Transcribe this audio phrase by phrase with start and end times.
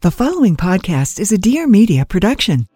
[0.00, 2.68] The following podcast is a Dear Media production.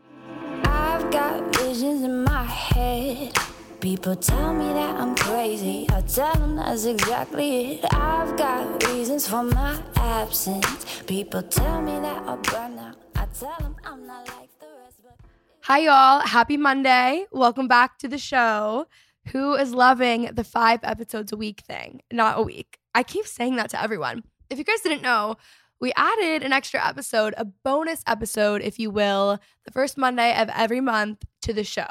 [0.65, 3.39] I've got visions in my head.
[3.81, 5.87] People tell me that I'm crazy.
[5.91, 7.84] I tell them that's exactly it.
[7.95, 11.03] I've got reasons for my absence.
[11.06, 12.97] People tell me that I'll burn out.
[13.15, 14.97] I tell them I'm not like the rest.
[15.05, 15.15] But
[15.61, 16.27] Hi, y'all.
[16.27, 17.27] Happy Monday.
[17.31, 18.89] Welcome back to the show.
[19.28, 22.03] Who is loving the five episodes a week thing?
[22.12, 22.81] Not a week.
[22.97, 24.25] I keep saying that to everyone.
[24.50, 25.37] If you guys didn't know,
[25.83, 30.48] we added an extra episode, a bonus episode, if you will, the first Monday of
[30.55, 31.88] every month to the show.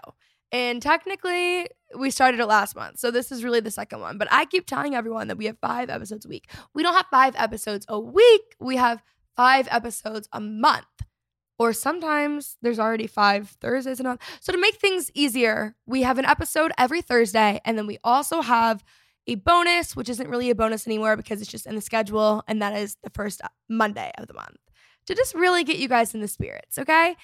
[0.50, 3.00] And technically, we started it last month.
[3.00, 4.18] So this is really the second one.
[4.18, 6.50] But I keep telling everyone that we have five episodes a week.
[6.74, 9.04] We don't have five episodes a week, we have
[9.36, 10.86] five episodes a month.
[11.60, 14.22] Or sometimes there's already five Thursdays in a month.
[14.40, 17.60] So to make things easier, we have an episode every Thursday.
[17.66, 18.86] And then we also have
[19.28, 22.44] a bonus, which isn't really a bonus anymore because it's just in the schedule.
[22.48, 24.58] And that is the first uh, Monday of the month
[25.06, 26.78] to just really get you guys in the spirits.
[26.78, 27.16] Okay.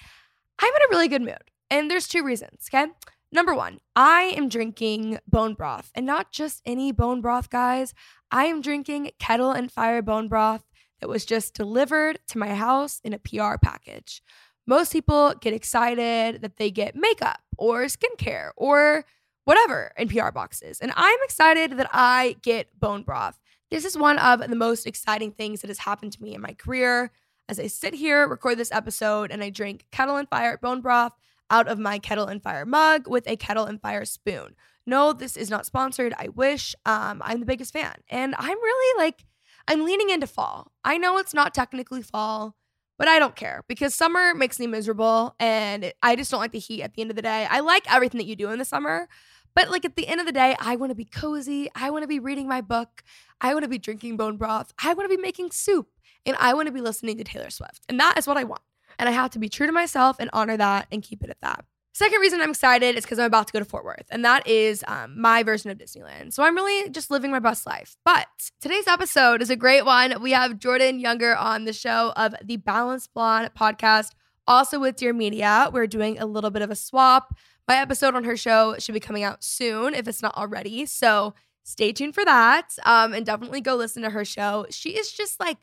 [0.60, 1.38] I'm in a really good mood.
[1.70, 2.68] And there's two reasons.
[2.72, 2.90] Okay.
[3.30, 7.92] Number one, I am drinking bone broth and not just any bone broth, guys.
[8.30, 10.64] I am drinking kettle and fire bone broth
[11.00, 14.22] that was just delivered to my house in a PR package.
[14.66, 19.04] Most people get excited that they get makeup or skincare or
[19.48, 20.78] whatever in PR boxes.
[20.78, 23.40] And I'm excited that I get bone broth.
[23.70, 26.52] This is one of the most exciting things that has happened to me in my
[26.52, 27.10] career.
[27.48, 31.12] As I sit here, record this episode, and I drink Kettle and Fire bone broth
[31.48, 34.54] out of my Kettle and Fire mug with a Kettle and Fire spoon.
[34.84, 36.12] No, this is not sponsored.
[36.18, 36.74] I wish.
[36.84, 37.94] Um, I'm the biggest fan.
[38.10, 39.24] And I'm really like,
[39.66, 40.72] I'm leaning into fall.
[40.84, 42.54] I know it's not technically fall,
[42.98, 46.58] but I don't care because summer makes me miserable and I just don't like the
[46.58, 47.46] heat at the end of the day.
[47.48, 49.08] I like everything that you do in the summer,
[49.58, 51.68] but like at the end of the day, I want to be cozy.
[51.74, 53.02] I want to be reading my book.
[53.40, 54.72] I want to be drinking bone broth.
[54.80, 55.88] I want to be making soup
[56.24, 57.84] and I want to be listening to Taylor Swift.
[57.88, 58.62] And that is what I want.
[59.00, 61.40] And I have to be true to myself and honor that and keep it at
[61.40, 61.64] that.
[61.92, 64.46] Second reason I'm excited is because I'm about to go to Fort Worth, and that
[64.46, 66.32] is um, my version of Disneyland.
[66.32, 67.96] So I'm really just living my best life.
[68.04, 68.28] But
[68.60, 70.22] today's episode is a great one.
[70.22, 74.12] We have Jordan Younger on the show of the Balanced Blonde podcast,
[74.46, 75.68] also with Dear Media.
[75.72, 77.34] We're doing a little bit of a swap.
[77.68, 80.86] My episode on her show should be coming out soon if it's not already.
[80.86, 81.34] So
[81.64, 82.70] stay tuned for that.
[82.86, 84.64] Um, and definitely go listen to her show.
[84.70, 85.58] She is just like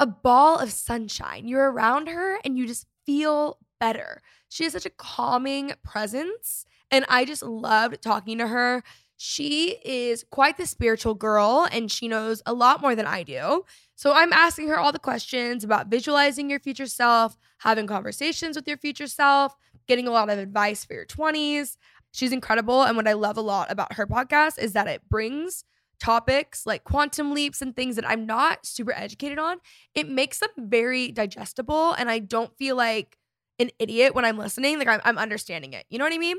[0.00, 1.46] a ball of sunshine.
[1.46, 4.20] You're around her and you just feel better.
[4.48, 6.64] She has such a calming presence.
[6.90, 8.82] And I just loved talking to her.
[9.16, 13.64] She is quite the spiritual girl and she knows a lot more than I do.
[13.94, 18.66] So I'm asking her all the questions about visualizing your future self, having conversations with
[18.66, 19.56] your future self,
[19.88, 21.76] getting a lot of advice for your 20s.
[22.12, 22.82] She's incredible.
[22.82, 25.64] And what I love a lot about her podcast is that it brings
[26.00, 29.58] topics like quantum leaps and things that I'm not super educated on.
[29.94, 31.92] It makes them very digestible.
[31.92, 33.18] And I don't feel like
[33.58, 34.78] an idiot when I'm listening.
[34.78, 35.84] Like I'm, I'm understanding it.
[35.90, 36.36] You know what I mean?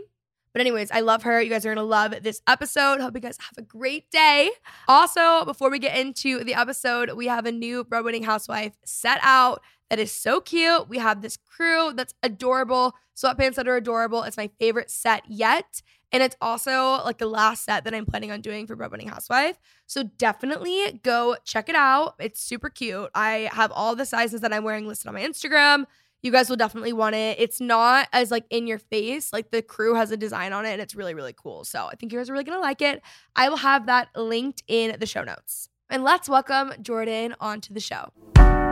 [0.53, 1.41] But, anyways, I love her.
[1.41, 2.99] You guys are going to love this episode.
[2.99, 4.49] Hope you guys have a great day.
[4.87, 9.61] Also, before we get into the episode, we have a new breadwinning housewife set out
[9.89, 10.87] that is so cute.
[10.87, 14.23] We have this crew that's adorable, sweatpants that are adorable.
[14.23, 15.81] It's my favorite set yet.
[16.11, 19.57] And it's also like the last set that I'm planning on doing for Breadwinning Housewife.
[19.85, 22.15] So definitely go check it out.
[22.19, 23.09] It's super cute.
[23.13, 25.85] I have all the sizes that I'm wearing listed on my Instagram.
[26.21, 27.39] You guys will definitely want it.
[27.39, 29.31] It's not as like in your face.
[29.31, 31.63] Like the crew has a design on it and it's really, really cool.
[31.63, 33.01] So I think you guys are really gonna like it.
[33.35, 35.69] I will have that linked in the show notes.
[35.89, 38.68] And let's welcome Jordan onto the show.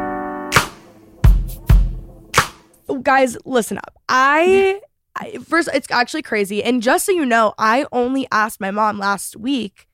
[3.03, 3.93] Guys, listen up.
[4.07, 4.81] I,
[5.15, 6.63] I first, it's actually crazy.
[6.63, 9.86] And just so you know, I only asked my mom last week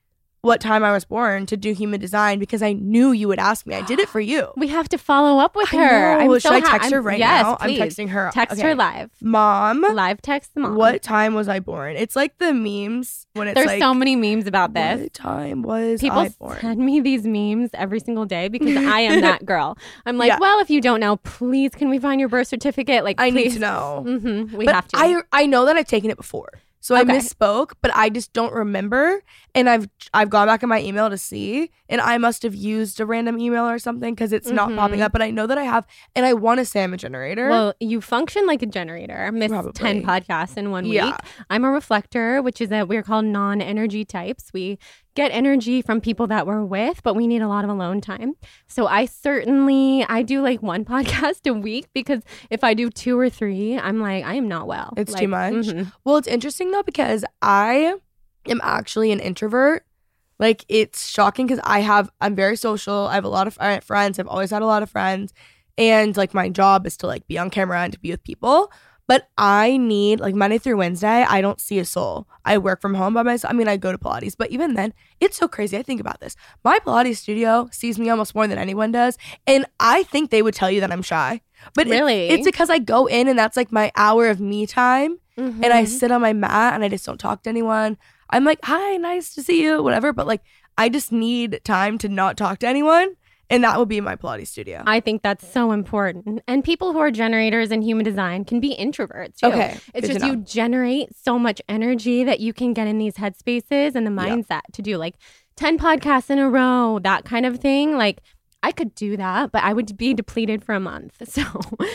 [0.43, 3.65] what time I was born to do human design because I knew you would ask
[3.65, 3.75] me.
[3.75, 4.49] I did it for you.
[4.57, 6.17] We have to follow up with I her.
[6.17, 6.19] know.
[6.25, 7.57] I'm Should so I ha- text her I'm- right yes, now?
[7.61, 8.29] I'm texting her.
[8.33, 8.67] Text Okay.
[8.67, 9.09] her live.
[9.21, 10.75] Mom, Live text the mom.
[10.75, 11.95] what time was I born?
[11.95, 14.99] It's like the memes when it's There's like, so many memes about this.
[15.03, 16.59] What time was People I born?
[16.59, 19.77] send me these memes every single day because I am that girl.
[20.05, 20.39] I'm like, Yeah.
[20.41, 23.05] well, if you don't know, please can we find your birth certificate?
[23.05, 24.03] Like, I need to know.
[24.05, 24.97] hmm we but have to.
[24.97, 26.49] I I know that I've taken it before.
[26.83, 27.13] So Okay.
[27.13, 29.23] I misspoke, but I just don't remember.
[29.55, 32.99] And I've I've gone back in my email to see, and I must have used
[32.99, 35.03] a random email or something because it's not popping Mhm.
[35.03, 35.13] up.
[35.13, 37.47] But I know that I have, and I want to say I'm a generator.
[37.47, 39.31] well, you function like a generator.
[39.31, 39.71] Miss Probably.
[39.71, 41.05] 10 podcasts in one Yeah.
[41.05, 41.15] week.
[41.49, 44.51] I'm a reflector, which is that we're called non energy types.
[44.53, 44.77] We
[45.15, 48.35] get energy from people that we're with, but we need a lot of alone time.
[48.67, 53.17] So I certainly I do like one podcast a week because if I do two
[53.19, 54.93] or three, I'm like I am not well.
[54.97, 55.53] It's Like, too much.
[55.53, 55.91] mhm.
[56.03, 57.95] Well, it's interesting though because I
[58.47, 59.85] am actually an introvert.
[60.39, 63.07] Like it's shocking because I have I'm very social.
[63.07, 64.19] I have a lot of friends.
[64.19, 65.31] I've always had a lot of friends,
[65.77, 68.71] and like my job is to like be on camera and to be with people.
[69.07, 71.25] But I need like Monday through Wednesday.
[71.27, 72.27] I don't see a soul.
[72.45, 73.51] I work from home by myself.
[73.53, 75.77] I mean, I go to Pilates, but even then, it's so crazy.
[75.77, 76.35] I think about this.
[76.63, 80.53] My Pilates studio sees me almost more than anyone does, and I think they would
[80.53, 81.41] tell you that I'm shy.
[81.75, 82.29] But Really?
[82.29, 85.83] it's because I go in and that's like my hour of me time and I
[85.83, 85.87] Mhm.
[85.87, 87.97] sit on my mat and I just don't talk to anyone.
[88.29, 90.11] I'm like, hi, nice to see you, whatever.
[90.13, 90.41] But like,
[90.77, 93.15] I just need time to not talk to anyone.
[93.49, 94.83] And that would be my Pilates studio.
[94.87, 96.41] I think that's so important.
[96.47, 99.47] And people who are generators in human design can be introverts too.
[99.47, 103.95] Okay, It's just you generate so much energy that you can get in these headspaces
[103.95, 104.35] and the Yeah.
[104.35, 105.15] mindset to do like
[105.55, 107.95] 10 podcasts in a row, that kind of thing.
[107.97, 108.21] Like
[108.65, 111.15] I could do that, but I would be depleted for a month.
[111.33, 111.43] So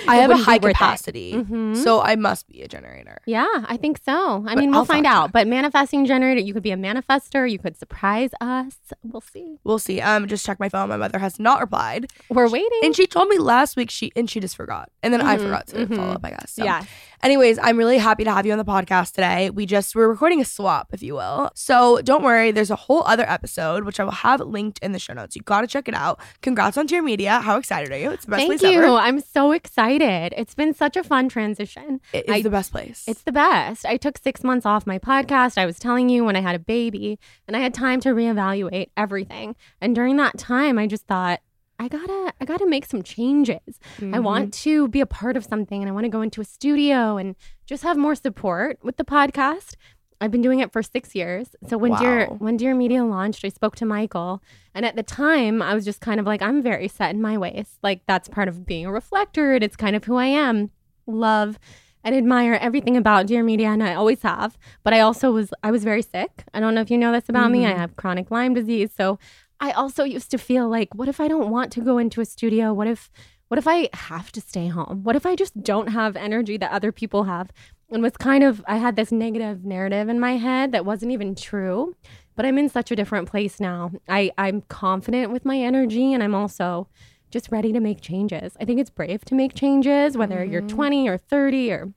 [0.07, 1.33] I have a high capacity.
[1.35, 1.77] Mhm.
[1.77, 3.19] So I must be a generator.
[3.27, 4.45] Yeah, I think so.
[4.47, 5.27] I But mean, we'll I'll find out.
[5.27, 5.33] check.
[5.33, 7.51] But manifesting generator, you could be a manifester.
[7.51, 8.77] You could surprise us.
[9.03, 9.59] We'll see.
[9.65, 10.01] We'll see.
[10.01, 10.89] Um, just check my phone.
[10.89, 12.11] My mother has not replied.
[12.29, 12.81] We're waiting.
[12.83, 14.91] And she told me last week she and she just forgot.
[15.03, 15.97] And then I Mhm, forgot to mhm.
[15.97, 16.53] follow up, I guess.
[16.53, 16.65] So.
[16.65, 16.85] yeah.
[17.21, 19.51] Anyways, I'm really happy to have you on the podcast today.
[19.51, 21.51] We just we're recording a swap, if you will.
[21.55, 25.01] So don't worry, there's a whole other episode which I will have linked in the
[25.01, 25.35] show notes.
[25.35, 26.21] You got to check it out.
[26.43, 27.41] Congrats on Dear Media.
[27.41, 28.13] How excited are you?
[28.13, 28.79] It's the best Thank place you.
[28.81, 28.95] ever.
[28.95, 30.33] I'm so excited.
[30.37, 32.01] It's been such a fun transition.
[32.13, 33.05] It is I- the best place.
[33.09, 33.85] It's the best.
[33.85, 35.59] I took six months off my podcast.
[35.59, 37.19] I was telling you when I had a baby,
[37.49, 39.57] and I had time to reevaluate everything.
[39.81, 41.41] And during that time, I just thought,
[41.79, 43.59] I gotta, I gotta make some changes.
[43.99, 44.23] I Mm-hmm.
[44.23, 47.17] want to be a part of something, and I want to go into a studio
[47.17, 47.37] and
[47.67, 49.75] just have more support with the podcast.
[50.21, 51.55] I've been doing it for six years.
[51.69, 54.43] So when Dear when Dear Media launched, I spoke to Michael,
[54.75, 57.39] and at the time, I was just kind of like, I'm very set in my
[57.39, 57.79] ways.
[57.83, 60.71] Like that's part of being a reflector, and it's kind of who I am.
[61.07, 61.59] Love
[62.05, 64.59] and admire everything about Dear Media, and I always have.
[64.83, 66.43] But I also was I was very sick.
[66.53, 67.65] I don't know if you know this about me.
[67.65, 67.77] I Mhm.
[67.79, 69.21] have chronic Lyme disease, so
[69.61, 72.25] I also used to feel like, what if I don't want to go into a
[72.25, 72.73] studio?
[72.73, 73.11] What if
[73.49, 75.03] what if I have to stay home?
[75.05, 77.51] What if I just don't have energy that other people have?
[77.91, 81.35] And was kind of I had this negative narrative in my head that wasn't even
[81.35, 81.97] true.
[82.37, 83.91] But I'm in such a different place now.
[84.09, 86.89] I, I'm confident with my energy and I'm also
[87.31, 88.57] just ready to make changes.
[88.61, 90.77] I think it's brave to make changes, whether you're mm-hmm.
[90.77, 91.93] 20 or 30 or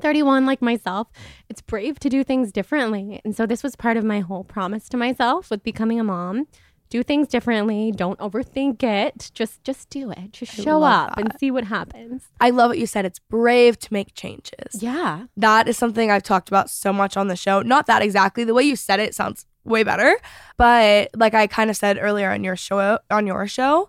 [0.00, 1.08] 31 like myself.
[1.48, 3.20] It's brave to do things differently.
[3.24, 6.46] And so this was part of my whole promise to myself with becoming a mom.
[6.90, 7.92] Do things differently.
[7.92, 9.30] Don't overthink it.
[9.34, 10.32] Just just do it.
[10.32, 12.28] Just show up and see what happens.
[12.40, 13.04] I love what you said.
[13.04, 14.80] It's brave to make changes.
[14.80, 15.26] Yeah.
[15.36, 17.62] That is something I've talked about so much on the show.
[17.62, 18.44] Not that exactly.
[18.44, 20.16] The way you said it sounds way better.
[20.56, 23.88] But like I kind of said earlier on your show on your show,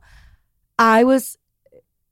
[0.79, 1.37] I was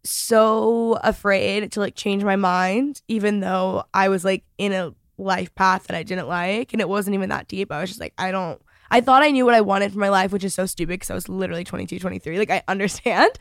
[0.04, 5.54] so afraid to like change my mind, even though I was like in a life
[5.56, 6.74] path that I didn't like.
[6.74, 7.72] And it wasn't even that deep.
[7.72, 8.62] I was just like, I don't
[8.94, 11.10] I thought I knew what I wanted for my life, which is so stupid because
[11.10, 12.38] I was literally 22, 23.
[12.38, 13.32] Like, I understand.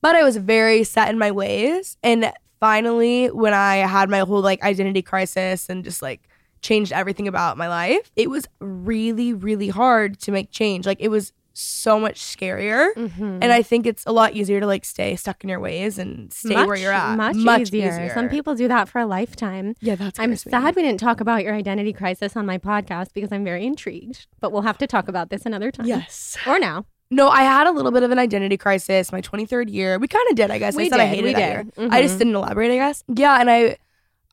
[0.00, 1.96] But I was very set in my ways.
[2.04, 6.28] And finally, when I had my whole like identity crisis and just like
[6.62, 10.86] changed everything about my life, it was really, really hard to make change.
[10.86, 12.94] Like, it was so much scarier.
[12.94, 13.38] Mm-hmm.
[13.42, 16.32] And I think it's a lot easier to like stay stuck in your ways and
[16.32, 17.16] stay where you're at.
[17.16, 17.36] Much,
[17.72, 18.10] easier.
[18.14, 19.74] Some people do that for a lifetime.
[19.80, 23.32] Yeah, that's I'm sad we didn't talk about your identity crisis on my podcast because
[23.32, 24.26] I'm very intrigued.
[24.40, 25.86] But we'll have to talk about this another time.
[25.86, 26.36] Yes.
[26.46, 26.86] Or now.
[27.10, 29.98] No, I had a little bit of an identity crisis my 23rd year.
[29.98, 30.74] We kind of did, I guess.
[30.74, 31.38] I We said I did, hated we did.
[31.40, 31.88] year.
[31.90, 32.18] I just Mhm.
[32.18, 33.02] didn't elaborate, I guess.
[33.08, 33.76] Yeah, and I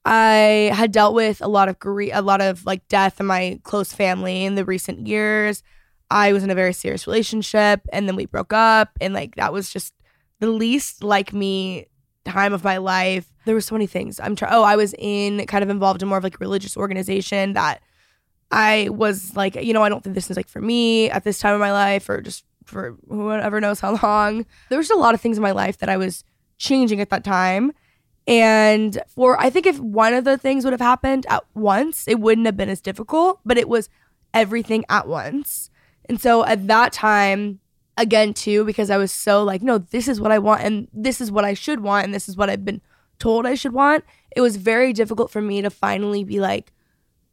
[0.05, 3.59] I had dealt with a lot of grief, a lot of like death in my
[3.63, 5.63] close family in the recent years.
[6.09, 9.51] I was in a very serious relationship and then we broke up and like that
[9.51, 9.93] was just
[10.39, 11.87] the least like me
[12.25, 13.31] time of my life.
[13.45, 14.19] There were so many things.
[14.19, 16.77] I'm trying oh, I was in kind of involved in more of like a religious
[16.77, 17.81] organization that
[18.51, 21.39] I was like, you know, I don't think this is like for me at this
[21.39, 24.45] time of my life or just for whoever knows how long.
[24.69, 26.23] There was a lot of things in my life that I was
[26.57, 27.71] changing at that time.
[28.27, 32.19] And for, I think if one of the things would have happened at once, it
[32.19, 33.89] wouldn't have been as difficult, but it was
[34.33, 35.69] everything at once.
[36.09, 37.59] And so at that time,
[37.97, 41.19] again, too, because I was so like, no, this is what I want and this
[41.19, 42.81] is what I should want and this is what I've been
[43.19, 44.03] told I should want,
[44.35, 46.71] it was very difficult for me to finally be like,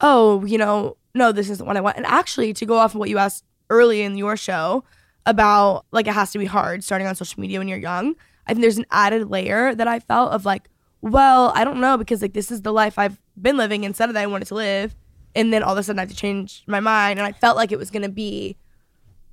[0.00, 1.97] oh, you know, no, this isn't what I want.
[1.97, 4.85] And actually, to go off of what you asked early in your show
[5.26, 8.14] about like it has to be hard starting on social media when you're young,
[8.47, 10.69] I think there's an added layer that I felt of like,
[11.00, 14.14] well, I don't know because like this is the life I've been living instead of
[14.14, 14.95] that I wanted to live.
[15.37, 17.19] And then all of a sudden I have to change my mind.
[17.19, 18.57] And I felt like it was going to be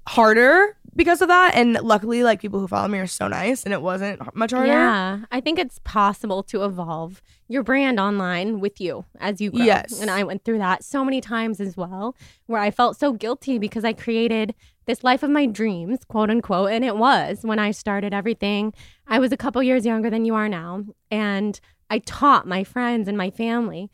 [0.08, 1.56] harder because of that.
[1.56, 4.68] And luckily, like people who follow me are so nice and it wasn't much harder.
[4.68, 9.64] Yeah, I think it's possible to evolve your brand online with you as you grow.
[9.64, 10.00] Yes.
[10.00, 12.16] And I went through that so many times as well,
[12.46, 14.56] where I felt so guilty because I created
[14.86, 16.72] this life of my dreams, quote unquote.
[16.72, 18.74] And it was when I started everything.
[19.08, 20.86] I was a couple years younger than you are now.
[21.10, 23.92] And I taught my friends and my family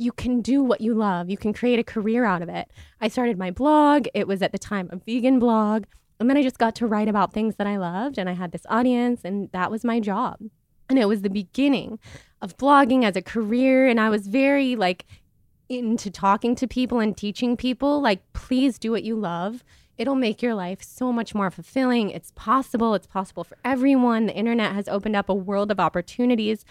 [0.00, 1.28] you can do what you love.
[1.28, 2.70] You can create a career out of it.
[3.00, 4.06] I started my blog.
[4.14, 5.84] It was at the time a vegan blog.
[6.18, 8.52] And then I just got to write about things that I loved and I had
[8.52, 10.38] this audience and that was my job.
[10.88, 11.98] And it was the beginning
[12.40, 15.04] of blogging as a career and I was very like
[15.68, 19.62] into talking to people and teaching people like please do what you love.
[19.98, 22.08] It'll make your life so much more fulfilling.
[22.08, 22.94] It's possible.
[22.94, 24.24] It's possible for everyone.
[24.26, 26.64] The internet has opened up a world of opportunities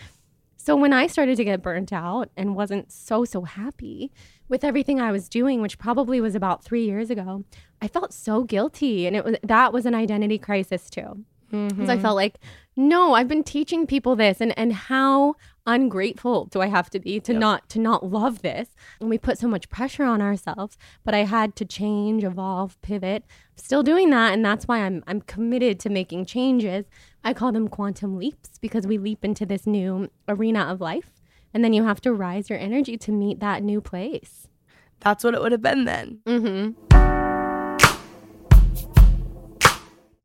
[0.61, 4.11] so when I started to get burnt out and wasn't so, so happy
[4.49, 7.45] with everything I was doing, which probably was about three years ago,
[7.81, 9.07] I felt so guilty.
[9.07, 11.23] And it was that was an identity crisis too.
[11.49, 11.89] Because mm-hmm.
[11.89, 12.39] I felt like,
[12.79, 15.35] no, I've been teaching people this and and how
[15.67, 17.39] ungrateful do I have to be to yep.
[17.39, 18.69] not to not love this?
[19.01, 23.25] And we put so much pressure on ourselves, but I had to change, evolve, pivot.
[23.57, 26.85] Still doing that and that's why I'm I'm committed to making changes.
[27.21, 31.11] I call them quantum leaps because we leap into this new arena of life
[31.53, 34.47] and then you have to rise your energy to meet that new place.
[35.01, 36.19] That's what it would have been then.
[36.25, 36.75] Mhm.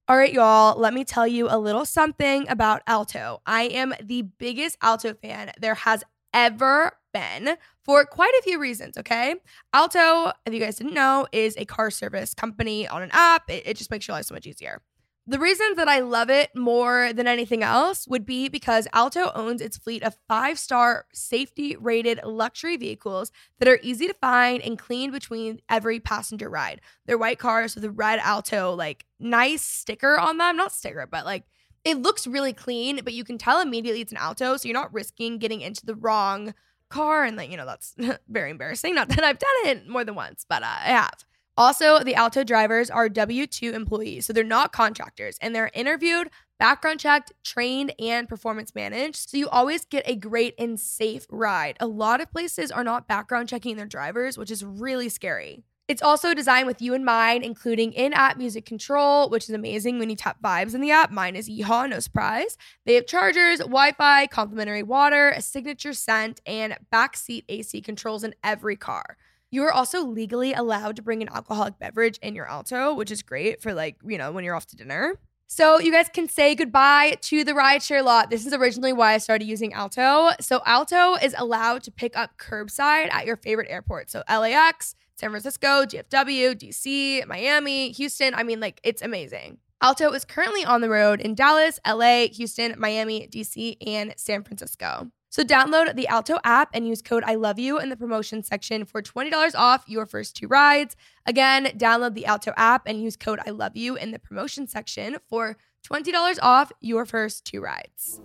[0.07, 3.41] All right, y'all, let me tell you a little something about Alto.
[3.47, 8.99] I am the biggest Alto fan there has ever been for quite a few reasons,
[8.99, 9.37] okay?
[9.73, 13.49] Alto, if you guys didn't know, is a car service company on an app.
[13.49, 14.83] It, it just makes your life so much easier.
[15.27, 19.63] The reasons that I love it more than anything else would be because Alto owns
[19.63, 24.79] its fleet of five star safety rated luxury vehicles that are easy to find and
[24.79, 26.83] clean between every passenger ride.
[27.07, 30.59] They're white cars with a red Alto, like nice sticker on them.
[30.59, 31.45] Not sticker, but like
[31.85, 34.59] it looks really clean, but you can tell immediately it's an Alto.
[34.59, 36.53] So you're not risking getting into the wrong
[36.91, 37.25] car.
[37.25, 37.95] And like, you know, that's
[38.29, 38.95] very embarrassing.
[38.95, 41.25] Not that I've done it more than once, but uh, I have.
[41.57, 46.29] Also, the Alto drivers are W 2 employees, so they're not contractors, and they're interviewed,
[46.59, 49.31] background checked, trained, and performance managed.
[49.31, 51.77] So you always get a great and safe ride.
[51.79, 55.63] A lot of places are not background checking their drivers, which is really scary.
[55.87, 59.99] It's also designed with you in mind, including in app music control, which is amazing
[59.99, 61.11] when you tap vibes in the app.
[61.11, 62.57] Mine is Yeehaw, no surprise.
[62.87, 68.35] They have chargers, Wi Fi, complimentary water, a signature scent, and backseat AC controls in
[68.43, 69.19] every car.
[69.55, 73.23] You are also legally allowed to bring an alcoholic beverage in your Alto, which is
[73.23, 75.15] great for like, you know, when you're off to dinner.
[75.47, 78.31] So you guys can say goodbye to the rideshare lot.
[78.31, 80.31] This is originally why I started using Alto.
[80.41, 84.11] So Alto is allowed to pick up curbside at your favorite airport.
[84.11, 88.35] So LAX, San Francisco, DFW, DC, Miami, Houston.
[88.35, 89.59] I mean, like it's amazing.
[89.81, 95.13] Alto is currently on the road in Dallas, LA, Houston, Miami, DC, and San Francisco.
[95.35, 98.85] So download the Alto app and use code I love you in the promotion section
[98.85, 100.95] for $20 off your first two rides.
[101.27, 105.17] Again, download the Alto app and use code I love you in the promotion section
[105.29, 105.57] for
[105.91, 108.21] $20 off your first two rides.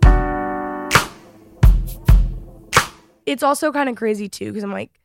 [3.26, 5.00] It's also kind of crazy too because I'm like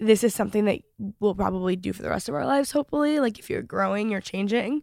[0.00, 0.80] this is something that
[1.20, 3.20] we'll probably do for the rest of our lives hopefully.
[3.20, 4.82] Like if you're growing, you're changing.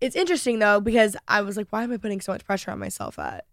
[0.00, 2.80] It's interesting though because I was like why am I putting so much pressure on
[2.80, 3.44] myself at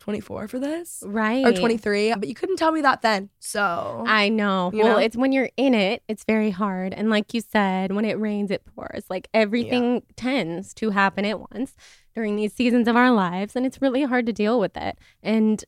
[0.00, 1.02] 24 for this?
[1.06, 1.46] Right.
[1.46, 4.04] or 23 but you couldn't tell me that then so.
[4.06, 4.70] I know.
[4.74, 4.98] Well know?
[4.98, 6.92] it's when you're in it it's very hard.
[6.92, 9.04] And like you said when it rains it pours.
[9.08, 10.00] Like everything yeah.
[10.16, 11.74] tends to happen at once
[12.14, 14.98] during these seasons of our lives and it's really hard to deal with it.
[15.22, 15.64] And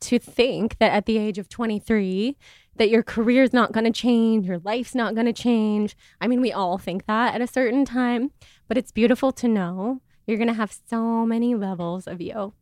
[0.00, 2.36] to think that at the age of 23
[2.76, 5.96] that your career's not going to change your life's not going to change.
[6.20, 8.32] I mean we all think that at a certain time
[8.66, 12.52] but it's beautiful to know you're going to have so many levels of you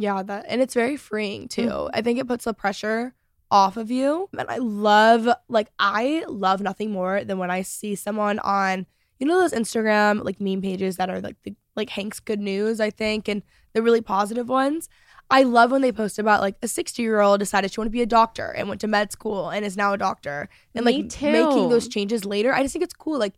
[0.00, 1.68] yeah, that and it's very freeing too.
[1.68, 1.90] Mm.
[1.92, 3.14] I think it puts the pressure
[3.50, 4.30] off of you.
[4.38, 8.86] And I love, like, I love nothing more than when I see someone on,
[9.18, 12.80] you know, those Instagram like meme pages that are like the like Tank's Good News,
[12.80, 13.42] I think, and
[13.74, 14.88] the really positive ones.
[15.30, 17.92] I love when they post about like a 60 year old decided she wanted to
[17.92, 20.96] be a doctor and went to med school and is now a doctor and like
[21.20, 22.54] making those changes later.
[22.54, 23.18] I just think it's cool.
[23.18, 23.34] Like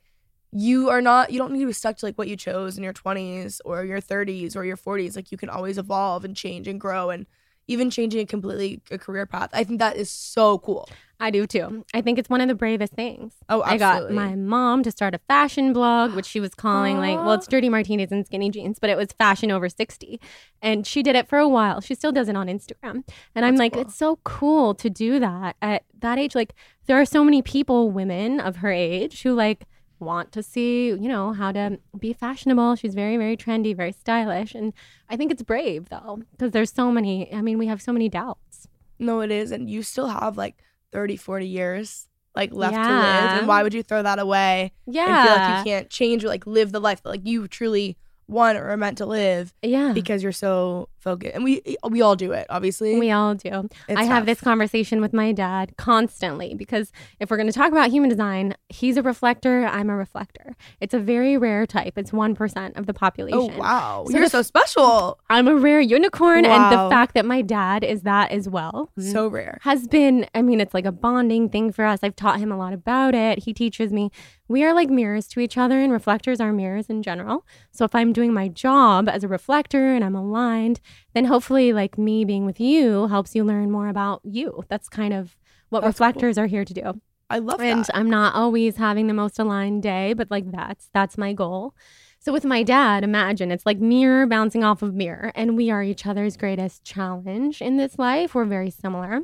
[0.53, 2.85] you are not, you don't need to be stuck to like what you chose in
[2.85, 5.17] your 20s or your 30s or your 40s.
[5.17, 7.27] Like you can always evolve and change and grow and
[7.69, 9.49] even changing a completely a career path.
[9.53, 10.89] I think that is so cool.
[11.21, 11.85] I do too.
[11.95, 13.35] I think it's one of the bravest things.
[13.49, 17.17] Oh, I got my mom to start a fashion blog, which she was calling like,
[17.17, 20.21] well, it's dirty martinis and skinny jeans, but it was fashion over 60.
[20.61, 21.81] And she did it for a while.
[21.81, 23.05] She still does it on Instagram.
[23.37, 23.83] And I'm like, cool.
[23.83, 26.35] it's so cool to do that at that age.
[26.35, 26.55] Like,
[26.87, 29.67] there are so many people, women of her age, who like
[30.03, 32.77] want to see, you know, how to be fashionable.
[32.77, 34.55] She's very, very trendy, very stylish.
[34.55, 34.73] And
[35.09, 38.09] I think it's brave though, because there's so many, I mean, we have so many
[38.09, 38.69] doubts.
[38.99, 39.51] No, it is.
[39.51, 40.57] And you still have like
[40.93, 43.39] 30, 40 years like left to live.
[43.41, 45.21] And why would you throw that away Yeah.
[45.21, 47.97] and feel like you can't change or like live the life that like you truly
[48.29, 49.93] want or are meant to live Yeah.
[49.93, 51.35] because you're so focused.
[51.35, 52.99] And we we all do it, obviously.
[52.99, 53.69] We all do.
[53.89, 57.73] It's I have this conversation with my dad constantly because if we're going to talk
[57.73, 60.57] about human design, he's a reflector, I'm a reflector.
[60.81, 61.95] It's a very rare type.
[61.97, 63.39] It's 1% of the oh, population.
[63.39, 64.05] Oh wow.
[64.07, 65.19] So you're the- so special.
[65.29, 68.91] I'm a rare unicorn and the fact that my dad is that as well.
[68.99, 69.59] So rare.
[69.63, 72.01] has been I mean it's like a bonding thing for us.
[72.03, 73.41] I've taught him a lot about it.
[73.41, 74.11] He teaches me.
[74.49, 77.47] We are like mirrors to each other and reflectors are mirrors in general.
[77.71, 80.81] So if I'm doing my job as a reflector and I'm aligned,
[81.15, 84.65] then hopefully like me being with you helps you learn more about you.
[84.69, 85.37] That's kind of
[85.69, 86.07] what That's cool.
[86.07, 87.01] reflectors are here to do.
[87.31, 87.97] I love And that.
[87.97, 91.75] I'm not always having the most aligned day, but like that's that's my goal.
[92.19, 95.83] So with my dad, imagine it's like mirror bouncing off of mirror, and we are
[95.83, 98.35] each other's greatest challenge in this life.
[98.35, 99.23] We're very similar.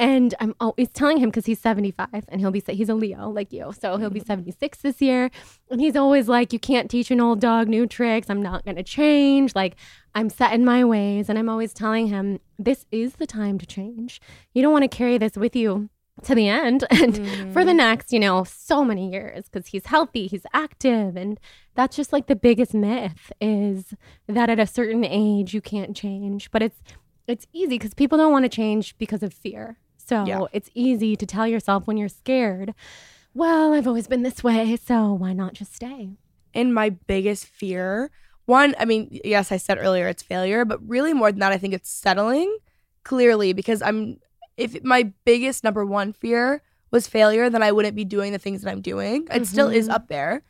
[0.00, 3.52] And I'm always telling him because he's 75 and he'll be he's a Leo like
[3.52, 4.28] you, so he'll be mm-hmm.
[4.28, 5.30] 76 this year,
[5.70, 8.30] and he's always like, "You can't teach an old dog new tricks.
[8.30, 9.54] I'm not gonna change.
[9.54, 9.76] Like
[10.14, 13.66] I'm set in my ways." And I'm always telling him, "This is the time to
[13.66, 14.22] change.
[14.54, 15.90] You don't want to carry this with you
[16.22, 17.16] to the end and
[17.52, 17.76] for the mm.
[17.76, 21.14] next, you know, so many years because he's healthy, he's active.
[21.14, 21.38] And
[21.74, 23.92] that's just like the biggest myth is
[24.26, 26.50] that at a certain age you can't change.
[26.50, 26.80] But it's
[27.26, 29.76] it's easy because people don't want to change because of fear.
[30.10, 30.40] So Yeah.
[30.52, 32.74] it's easy to tell yourself when you're scared,
[33.32, 36.10] well, I've always been this way, so why not just stay?
[36.52, 38.10] and my biggest fear
[38.46, 41.56] one i mean yes i said earlier it's failure but really more than that i
[41.56, 42.50] think it's settling
[43.04, 44.18] clearly because i'm
[44.56, 48.62] if my biggest number one fear was failure then i wouldn't be doing the things
[48.62, 49.94] that i'm doing it still is Mhm.
[49.94, 50.42] up there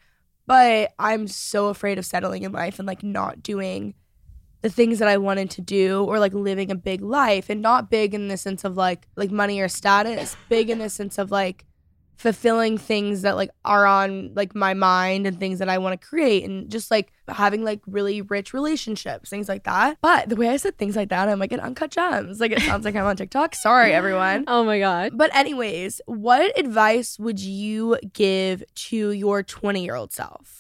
[0.47, 3.93] but i'm so afraid of settling in life and like not doing
[4.63, 7.91] the things that i wanted to do or like living a big life and not
[7.91, 11.31] big in the sense of like like money or status big in the sense of
[11.31, 11.65] like
[12.21, 16.07] fulfilling things that like are on like my mind and things that I want to
[16.07, 19.97] create and just like having like really rich relationships, things like that.
[20.03, 22.39] But the way I said things like that, I'm like an uncut gems.
[22.39, 23.55] Like it sounds like I'm on TikTok.
[23.55, 24.45] Sorry, everyone.
[24.49, 25.13] Oh my God.
[25.15, 30.60] But anyways, what advice would you give to your 20 year old self?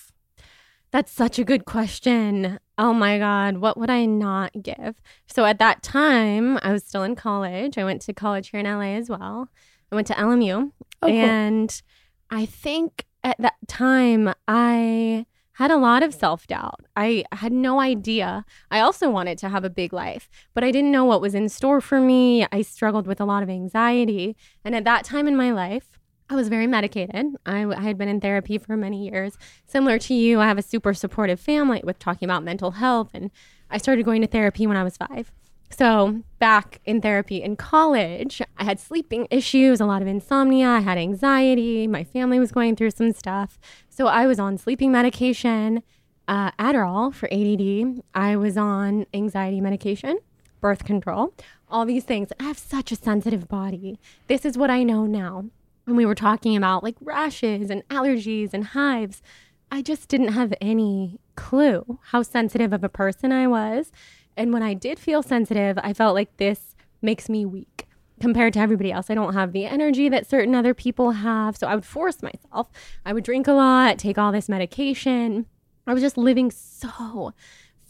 [0.93, 2.59] That's such a good question.
[2.77, 5.01] Oh my God, what would I not give?
[5.27, 7.79] So at that time, I was still in college.
[7.79, 9.49] I went to college here in LA as well.
[9.93, 10.73] I went to LMU.
[11.03, 11.11] Oh, cool.
[11.11, 11.83] And
[12.31, 16.81] I think at that time, I had a lot of self doubt.
[16.97, 18.45] I had no idea.
[18.71, 21.49] I also wanted to have a big life, but I didn't know what was in
[21.51, 22.47] store for me.
[22.51, 24.37] I struggled with a lot of anxiety.
[24.65, 26.00] And at that time in my life,
[26.31, 27.35] I was very medicated.
[27.45, 29.37] I, I had been in therapy for many years.
[29.67, 33.11] Similar to you, I have a super supportive family with talking about mental health.
[33.13, 33.33] And
[33.69, 35.33] I started going to therapy when I was five.
[35.71, 40.81] So, back in therapy in college, I had sleeping issues, a lot of insomnia, I
[40.81, 43.57] had anxiety, my family was going through some stuff.
[43.89, 45.85] So, I was on sleeping medication,
[46.27, 50.19] uh, Adderall for ADD, I was on anxiety medication,
[50.61, 51.35] birth control,
[51.69, 52.31] all these things.
[52.41, 54.01] I have such a sensitive body.
[54.27, 55.45] This is what I know now.
[55.85, 59.23] When we were talking about like rashes and allergies and hives,
[59.73, 63.93] I just didn't have any clue how sensitive of a person I was.
[64.37, 67.87] And when I did feel sensitive, I felt like this makes me weak
[68.21, 69.11] compared to everybody else.
[69.11, 71.57] I don't have the energy that certain other people have.
[71.57, 72.69] So I would force myself.
[73.05, 75.47] I would drink a lot, take all this medication.
[75.87, 77.33] I was just living so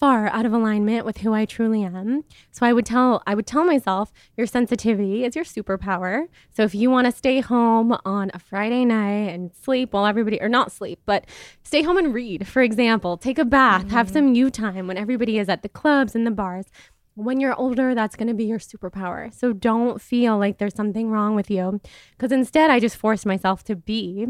[0.00, 2.24] far out of alignment with who I truly am.
[2.50, 6.24] So I would tell I would tell myself your sensitivity is your superpower.
[6.50, 10.40] So if you want to stay home on a Friday night and sleep while everybody
[10.40, 11.26] or not sleep, but
[11.62, 14.14] stay home and read, for example, take a bath, have mm-hmm.
[14.14, 16.66] some you time when everybody is at the clubs and the bars.
[17.14, 19.32] when you're older, that's going to be your superpower.
[19.34, 21.80] So don't feel like there's something wrong with you.
[22.12, 24.26] Because instead, I just forced myself to be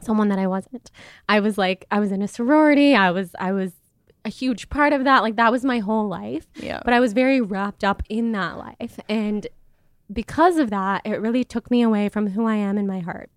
[0.00, 0.90] someone that I wasn't.
[1.28, 2.94] I was like, I was in a sorority.
[2.94, 3.72] I was, I was
[4.24, 5.22] a huge part of that.
[5.22, 6.46] Like that was my whole life.
[6.56, 6.80] Yeah.
[6.84, 8.98] But I was very wrapped up in that life.
[9.08, 9.46] And
[10.12, 13.30] because of that, it really took me away from who I am in my heart.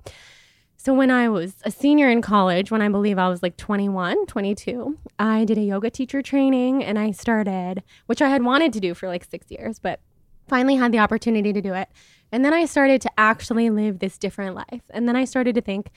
[0.75, 4.25] So when I was a senior in college, when I believe I was like 21,
[4.27, 8.79] 22, I did a yoga teacher training and I started, which I had wanted to
[8.79, 9.99] do for like 6 years, but
[10.47, 11.89] finally had the opportunity to do it.
[12.31, 14.83] And then I started to actually live this different life.
[14.91, 15.89] And then I started to think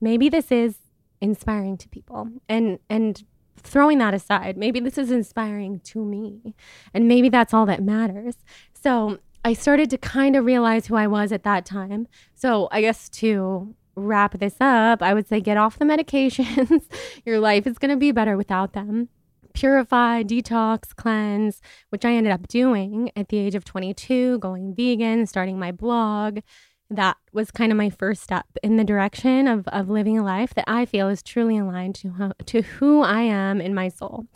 [0.00, 0.76] maybe this is
[1.20, 2.28] inspiring to people.
[2.48, 3.24] And and
[3.56, 6.54] throwing that aside, maybe this is inspiring to me.
[6.94, 8.36] And maybe that's all that matters.
[8.74, 12.08] So I started to kind of realize who I was at that time.
[12.34, 16.84] So I guess to wrap this up, I would say get off the medications.
[17.24, 19.08] Your life is going to be better without them.
[19.54, 25.26] Purify, detox, cleanse, which I ended up doing at the age of 22, going vegan,
[25.26, 26.40] starting my blog.
[26.88, 30.54] That was kind of my first step in the direction of, of living a life
[30.54, 34.26] that I feel is truly aligned to, to who I am in my soul.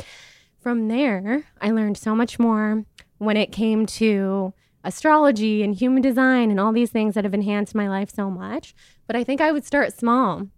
[0.58, 2.84] From there, I learned so much more
[3.18, 7.74] when it came to astrology and human design and all these things that have enhanced
[7.74, 8.74] my life so much.
[9.06, 10.48] But I think I would start small.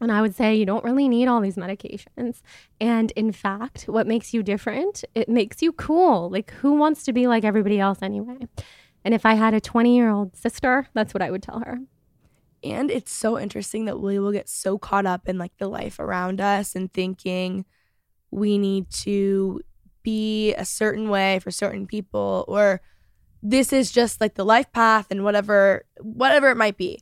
[0.00, 2.42] And I would say you don't really need all these medications.
[2.80, 6.30] And in fact, what makes you different, it makes you cool.
[6.30, 8.38] Like, who wants to be like everybody else anyway?
[9.04, 11.78] And if I had a 20 year old sister, that's what I would tell her.
[12.62, 15.98] And it's so interesting that we will get so caught up in like the life
[15.98, 17.66] around us and thinking
[18.30, 19.60] we need to
[20.02, 22.80] be a certain way for certain people or
[23.42, 26.98] this is just like the life path and whatever whatever it might be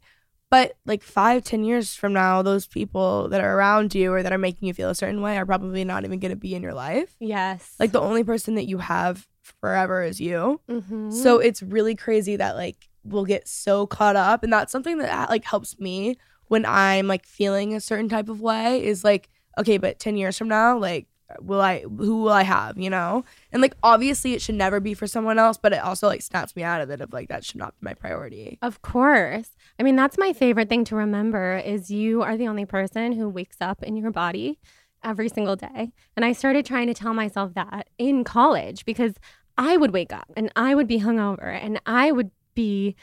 [0.50, 4.32] but like five ten years from now those people that are around you or that
[4.32, 6.62] are making you feel a certain way are probably not even going to be in
[6.62, 7.74] your life Yes.
[7.80, 11.10] like the only person that you have forever is you mm-hmm.
[11.10, 15.28] so it's really crazy that like we'll get so caught up and that's something that
[15.28, 16.16] like helps me
[16.48, 19.28] when i'm like feeling a certain type of way is like
[19.58, 21.06] okay but 10 years from now like
[21.40, 24.94] will i who will i have you know and like obviously it should never be
[24.94, 27.44] for someone else but it also like snaps me out of it of like that
[27.44, 29.50] should not be my priority Of course.
[29.78, 33.28] I mean, that's my favorite thing to remember is you are the only person who
[33.28, 34.58] wakes up in your body
[35.04, 35.92] every single day.
[36.16, 39.14] And I started trying to tell myself that in college because
[39.58, 42.96] I would wake up and I would be hungover and I would be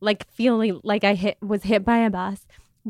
[0.00, 2.46] like feeling like I hit was hit by a bus.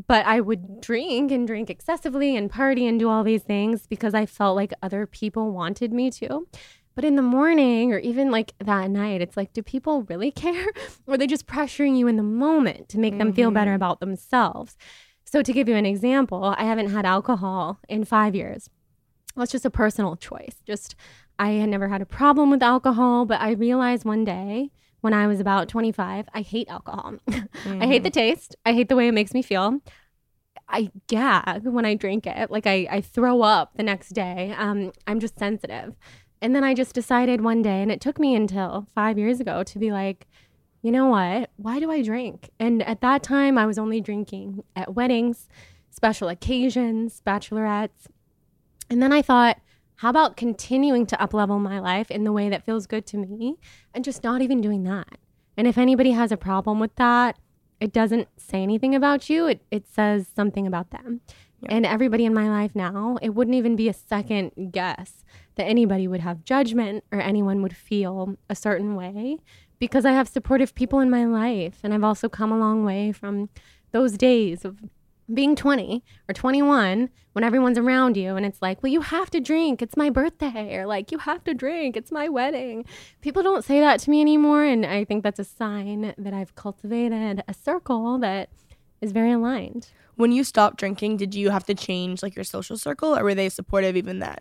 [0.09, 4.13] But I would drink and drink excessively and party and do all these things because
[4.13, 6.49] I felt like other people wanted me to.
[6.97, 10.67] But in the morning or even like that night, it's like, do people really care?
[11.07, 13.77] or are they just pressuring you in the moment to make them feel better mm-hmm.
[13.77, 14.77] about themselves?
[15.35, 18.71] So, to give you an example, I haven't had alcohol in five years.
[19.37, 20.55] It's just a personal choice.
[20.65, 20.95] Just,
[21.41, 24.71] I had never had a problem with alcohol, but I realized one day
[25.01, 27.17] when I was about 25, I hate alcohol.
[27.67, 28.55] I hate the taste.
[28.65, 29.81] I hate the way it makes me feel.
[30.69, 32.49] I gag when I drink it.
[32.49, 34.55] Like I, I throw up the next day.
[34.57, 35.97] Um, I'm just sensitive.
[36.41, 39.65] And then I just decided one day, and it took me until five years ago
[39.65, 40.29] to be like,
[40.85, 41.49] you know what?
[41.57, 42.51] Why do I drink?
[42.61, 45.49] And at that time, I was only drinking at weddings,
[45.89, 48.07] special occasions, bachelorettes.
[48.91, 49.59] And then I thought,
[49.97, 53.57] how about continuing to uplevel my life in the way that feels good to me
[53.95, 55.17] and just not even doing that?
[55.57, 57.39] And if anybody has a problem with that,
[57.81, 61.23] it doesn't say anything about you, it, it says something about them.
[61.67, 66.07] And everybody in my life now, it wouldn't even be a second guess that anybody
[66.07, 69.39] would have judgment or anyone would feel a certain way
[69.79, 71.79] because I have supportive people in my life.
[71.83, 73.49] And I've also come a long way from
[73.93, 74.79] those days of
[75.33, 79.41] being 20 or 21 when everyone's around you and it's like, well, you have to
[79.41, 79.83] drink.
[79.83, 80.77] It's my birthday.
[80.77, 81.97] Or like, you have to drink.
[81.97, 82.85] It's my wedding.
[83.23, 84.63] People don't say that to me anymore.
[84.65, 88.51] And I think that's a sign that I've cultivated a circle that
[89.01, 89.89] is very aligned.
[90.17, 93.35] when you stopped drinking did you have to change like your social circle or were
[93.35, 94.39] they supportive even then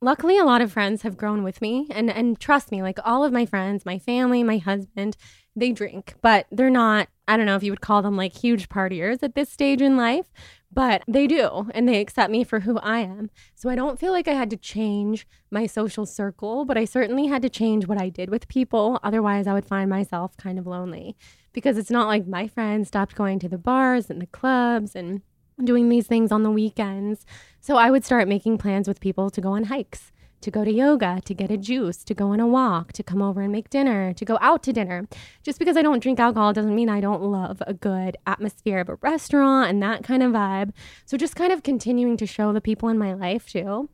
[0.00, 3.24] luckily a lot of friends have grown with me and and trust me like all
[3.24, 5.16] of my friends my family my husband
[5.56, 8.68] they drink but they're not i don't know if you would call them like huge
[8.68, 10.26] partiers at this stage in life
[10.70, 13.30] but they do and they accept me for who i am.
[13.54, 17.26] So i don't feel like i had to change my social circle but i certainly
[17.26, 19.00] had to change what i did with people.
[19.02, 21.16] Otherwise i would find myself kind of lonely
[21.52, 25.22] because it's not like my friends stopped going to the bars and the clubs and
[25.64, 27.26] doing these things on the weekends.
[27.60, 30.72] So I would start making plans with people to go on hikes, to go to
[30.72, 33.70] yoga, to get a juice, to go on a walk, to come over and make
[33.70, 35.08] dinner, to go out to dinner.
[35.42, 38.88] Just because I don't drink alcohol doesn't mean I don't love a good atmosphere of
[38.88, 40.72] a restaurant and that kind of vibe.
[41.06, 43.88] So just kind of continuing to show the people in my life too.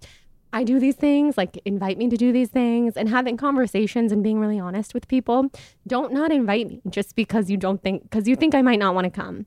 [0.52, 4.22] I do these things, like invite me to do these things and having conversations and
[4.22, 5.50] being really honest with people.
[5.84, 8.94] Don't not invite me just because you don't think, because you think I might not
[8.94, 9.46] want to come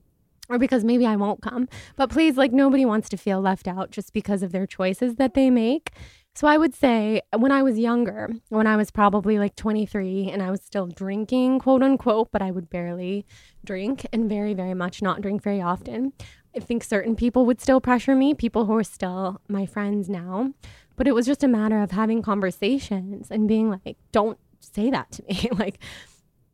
[0.49, 1.67] or because maybe I won't come.
[1.95, 5.33] But please, like, nobody wants to feel left out just because of their choices that
[5.33, 5.91] they make.
[6.37, 10.43] So I would say when I was younger, when I was probably like 23 and
[10.43, 13.25] I was still drinking, quote unquote, but I would barely
[13.65, 16.13] drink and very, very much not drink very often.
[16.55, 20.53] I think certain people would still pressure me, people who are still my friends now.
[20.95, 25.11] But it was just a matter of having conversations and being like, don't say that
[25.13, 25.49] to me.
[25.57, 25.79] like,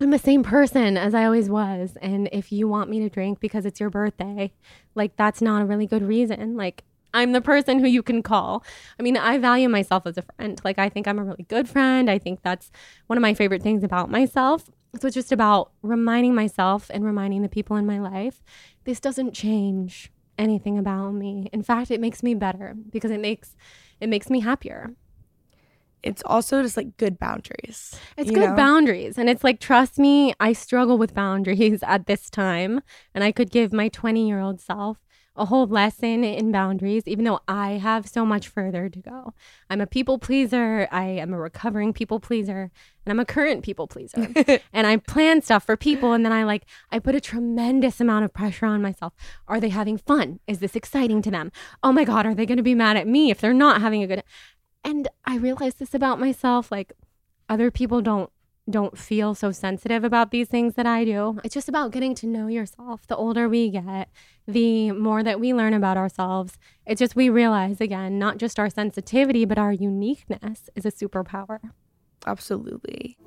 [0.02, 1.98] I'm the same person as I always was.
[2.02, 4.54] And if you want me to drink because it's your birthday,
[4.96, 6.58] like, that's not a really good reason.
[6.58, 8.64] Like, I'm the person who you can call.
[9.00, 10.60] I mean, I value myself as a friend.
[10.64, 12.10] Like, I think I'm a really good friend.
[12.10, 12.72] I think that's
[13.08, 14.66] one of my favorite things about myself.
[15.00, 18.44] So it's just about reminding myself and reminding the people in my life
[18.84, 21.50] this doesn't change anything about me.
[21.54, 23.56] In fact, it makes me better because it makes
[24.00, 24.96] it makes me happier.
[26.04, 27.98] It's also just like good boundaries.
[28.18, 28.56] It's good know?
[28.56, 29.18] boundaries.
[29.18, 32.82] And it's like, trust me, I struggle with boundaries at this time.
[33.16, 34.98] And I could give my 20 year old self
[35.36, 39.34] a whole lesson in boundaries, even though I have so much further to go.
[39.70, 40.88] I'm a people pleaser.
[40.92, 42.70] I am a recovering people pleaser,
[43.06, 44.30] and I'm a current people pleaser.
[44.74, 48.26] and I plan stuff for people, and then I like, I put a tremendous amount
[48.26, 49.14] of pressure on myself.
[49.48, 50.40] Are they having fun?
[50.46, 51.52] Is this exciting to them?
[51.82, 54.04] Oh my God, are they going to be mad at me if they're not having
[54.04, 54.24] a good.
[54.84, 56.72] And I realized this about myself.
[56.72, 56.94] Like,
[57.50, 58.30] other people don't
[58.70, 61.38] don't feel so sensitive about these things that I do.
[61.44, 63.06] It's just about getting to know yourself.
[63.08, 64.10] The older we get,
[64.48, 66.58] the more that we learn about ourselves.
[66.86, 71.60] It's just we realize again, not just our sensitivity, but our uniqueness is a superpower.
[72.26, 73.18] Absolutely.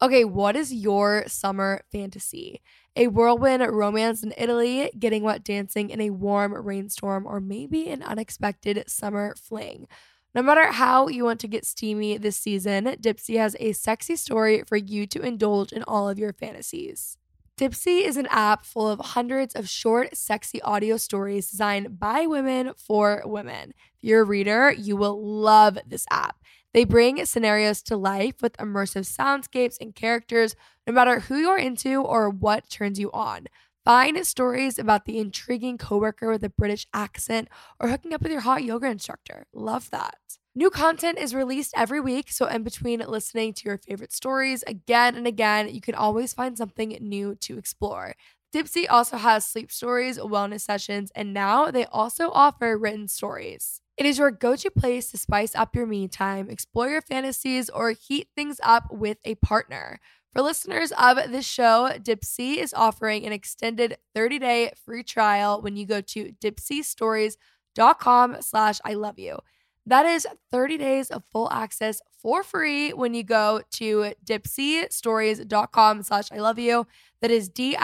[0.00, 2.62] Okay, what is your summer fantasy?
[2.98, 8.02] A whirlwind romance in Italy, getting wet dancing in a warm rainstorm, or maybe an
[8.02, 9.86] unexpected summer fling?
[10.34, 14.62] No matter how you want to get steamy this season, Dipsea has a sexy story
[14.66, 17.18] for you to indulge in all of your fantasies.
[17.58, 22.72] Dipsea is an app full of hundreds of short, sexy audio stories designed by women
[22.78, 23.74] for women.
[23.98, 26.36] If you're a reader, you will love this app.
[26.76, 30.54] They bring scenarios to life with immersive soundscapes and characters,
[30.86, 33.46] no matter who you're into or what turns you on.
[33.86, 37.48] Find stories about the intriguing coworker with a British accent
[37.80, 39.46] or hooking up with your hot yoga instructor.
[39.54, 40.18] Love that.
[40.54, 45.16] New content is released every week, so in between listening to your favorite stories again
[45.16, 48.12] and again, you can always find something new to explore.
[48.54, 53.80] Dipsea also has sleep stories, wellness sessions, and now they also offer written stories.
[53.96, 57.70] It is your go to place to spice up your me time, explore your fantasies,
[57.70, 60.00] or heat things up with a partner.
[60.32, 65.86] For listeners of this show, Dipsea is offering an extended 30-day free trial when you
[65.86, 69.38] go to dipseastories.com slash I love you.
[69.86, 76.30] That is 30 days of full access for free when you go to dipseastories.com slash
[76.30, 76.86] I love you.
[77.22, 77.80] That is D-I-P-S-E-A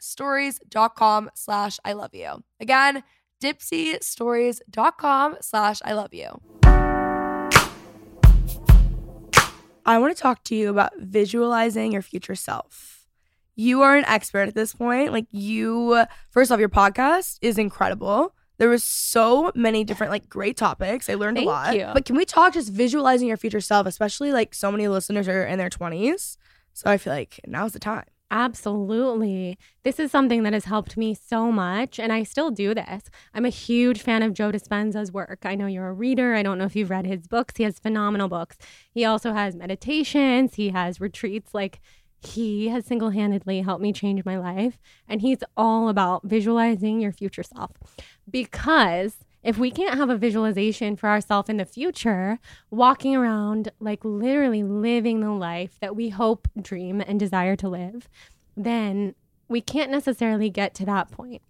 [0.00, 2.42] stories.com slash I love you.
[2.58, 3.04] Again,
[3.40, 6.40] dipseastories.com slash I love you.
[9.86, 13.06] I want to talk to you about visualizing your future self.
[13.56, 15.12] You are an expert at this point.
[15.12, 18.34] Like you, first off, your podcast is incredible.
[18.58, 21.08] There was so many different like great topics.
[21.08, 21.74] I learned Thank a lot.
[21.74, 21.88] you.
[21.94, 25.44] But can we talk just visualizing your future self, especially like so many listeners are
[25.44, 26.36] in their 20s.
[26.74, 28.04] So I feel like now's the time.
[28.32, 29.58] Absolutely.
[29.82, 33.10] This is something that has helped me so much, and I still do this.
[33.34, 35.40] I'm a huge fan of Joe Dispenza's work.
[35.42, 36.34] I know you're a reader.
[36.36, 37.54] I don't know if you've read his books.
[37.56, 38.56] He has phenomenal books.
[38.92, 41.54] He also has meditations, he has retreats.
[41.54, 41.80] Like,
[42.22, 47.12] he has single handedly helped me change my life, and he's all about visualizing your
[47.12, 47.72] future self.
[48.30, 52.38] Because if we can't have a visualization for ourselves in the future,
[52.70, 58.08] walking around like literally living the life that we hope, dream, and desire to live,
[58.56, 59.14] then
[59.48, 61.42] we can't necessarily get to that point.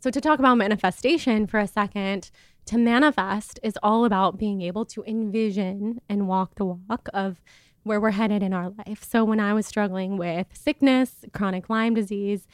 [0.00, 2.30] So, to talk about manifestation for a second,
[2.66, 7.40] to manifest is all about being able to envision and walk the walk of
[7.82, 9.02] where we're headed in our life.
[9.02, 12.46] So, when I was struggling with sickness, chronic Lyme disease,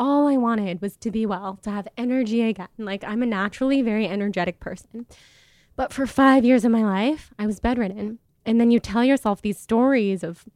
[0.00, 2.68] all I wanted was to be well, to have energy again.
[2.78, 5.06] Like I'm a naturally very energetic person.
[5.76, 8.18] But for five years of my life, I was bedridden.
[8.46, 10.46] And then you tell yourself these stories of,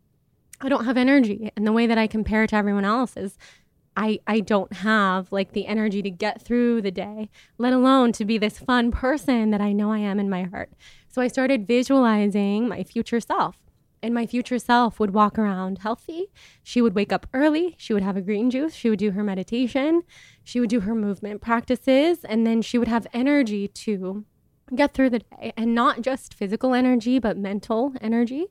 [0.62, 1.52] I don't have energy.
[1.56, 3.36] And the way that I compare to everyone else is,
[3.96, 7.28] I, I don't have like the energy to get through the day,
[7.58, 10.72] let alone to be this fun person that I know I am in my heart.
[11.08, 13.56] So I started visualizing my future self
[14.04, 16.26] and my future self would walk around healthy.
[16.62, 17.74] She would wake up early.
[17.78, 18.74] She would have a green juice.
[18.74, 20.02] She would do her meditation.
[20.44, 22.18] She would do her movement practices.
[22.22, 24.26] And then she would have energy to
[24.76, 28.48] get through the day and not just physical energy, but mental energy.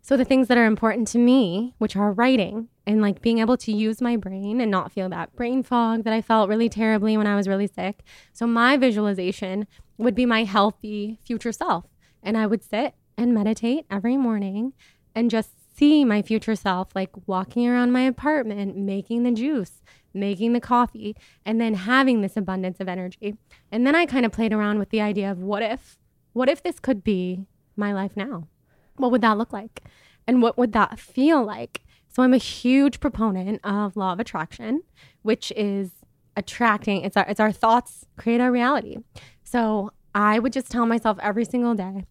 [0.00, 3.58] So the things that are important to me, which are writing and like being able
[3.58, 7.18] to use my brain and not feel that brain fog that I felt really terribly
[7.18, 8.02] when I was really sick.
[8.32, 9.66] So my visualization
[9.98, 11.84] would be my healthy future self.
[12.22, 14.72] And I would sit and meditate every morning
[15.14, 19.82] and just see my future self like walking around my apartment, making the juice,
[20.14, 23.36] making the coffee, and then having this abundance of energy.
[23.70, 25.98] And then I kind of played around with the idea of what if,
[26.32, 28.48] what if this could be my life now?
[28.96, 29.82] What would that look like?
[30.26, 31.82] And what would that feel like?
[32.08, 34.82] So I'm a huge proponent of law of attraction,
[35.22, 35.90] which is
[36.36, 38.96] attracting, it's our, it's our thoughts create our reality.
[39.44, 42.04] So I would just tell myself every single day,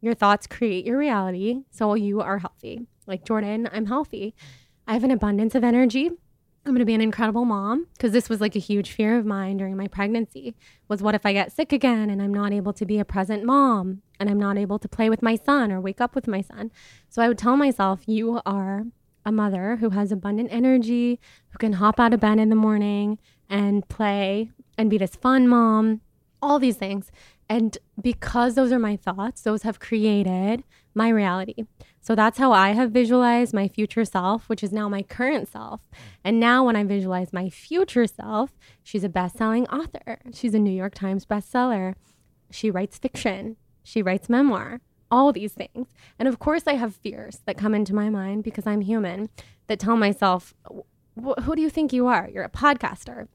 [0.00, 1.62] your thoughts create your reality.
[1.70, 2.86] So you are healthy.
[3.06, 4.34] Like Jordan, I'm healthy.
[4.86, 6.10] I have an abundance of energy.
[6.64, 9.24] I'm going to be an incredible mom because this was like a huge fear of
[9.24, 10.54] mine during my pregnancy
[10.86, 13.42] was what if I get sick again and I'm not able to be a present
[13.42, 16.42] mom and I'm not able to play with my son or wake up with my
[16.42, 16.70] son.
[17.08, 18.84] So I would tell myself you are
[19.24, 23.18] a mother who has abundant energy, who can hop out of bed in the morning
[23.48, 26.02] and play and be this fun mom,
[26.42, 27.10] all these things.
[27.48, 31.64] And because those are my thoughts, those have created my reality.
[32.00, 35.80] So that's how I have visualized my future self, which is now my current self.
[36.22, 38.50] And now when I visualize my future self,
[38.82, 40.18] she's a best-selling author.
[40.32, 41.94] She's a New York Times bestseller.
[42.50, 43.56] She writes fiction.
[43.82, 44.80] She writes memoir.
[45.10, 45.86] All these things.
[46.18, 49.30] And of course I have fears that come into my mind because I'm human
[49.68, 50.54] that tell myself,
[51.16, 52.28] who do you think you are?
[52.30, 53.28] You're a podcaster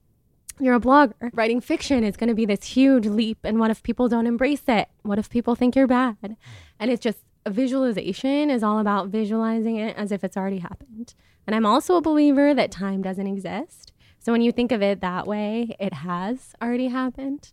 [0.59, 1.13] you're a blogger.
[1.33, 3.39] Writing fiction is going to be this huge leap.
[3.43, 4.87] And what if people don't embrace it?
[5.01, 6.37] What if people think you're bad?
[6.79, 11.13] And it's just a visualization is all about visualizing it as if it's already happened.
[11.45, 13.91] And I'm also a believer that time doesn't exist.
[14.19, 17.51] So when you think of it that way, it has already happened.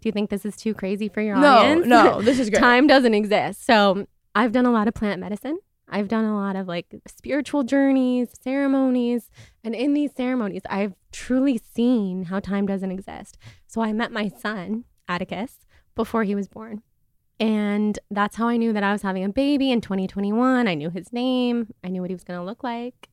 [0.00, 1.86] Do you think this is too crazy for your no, audience?
[1.86, 2.60] No, no, this is great.
[2.60, 3.64] time doesn't exist.
[3.66, 5.58] So I've done a lot of plant medicine.
[5.92, 9.30] I've done a lot of like spiritual journeys, ceremonies,
[9.62, 13.36] and in these ceremonies, I've truly seen how time doesn't exist.
[13.66, 15.58] So I met my son, Atticus,
[15.94, 16.82] before he was born.
[17.38, 20.66] And that's how I knew that I was having a baby in 2021.
[20.68, 23.08] I knew his name, I knew what he was going to look like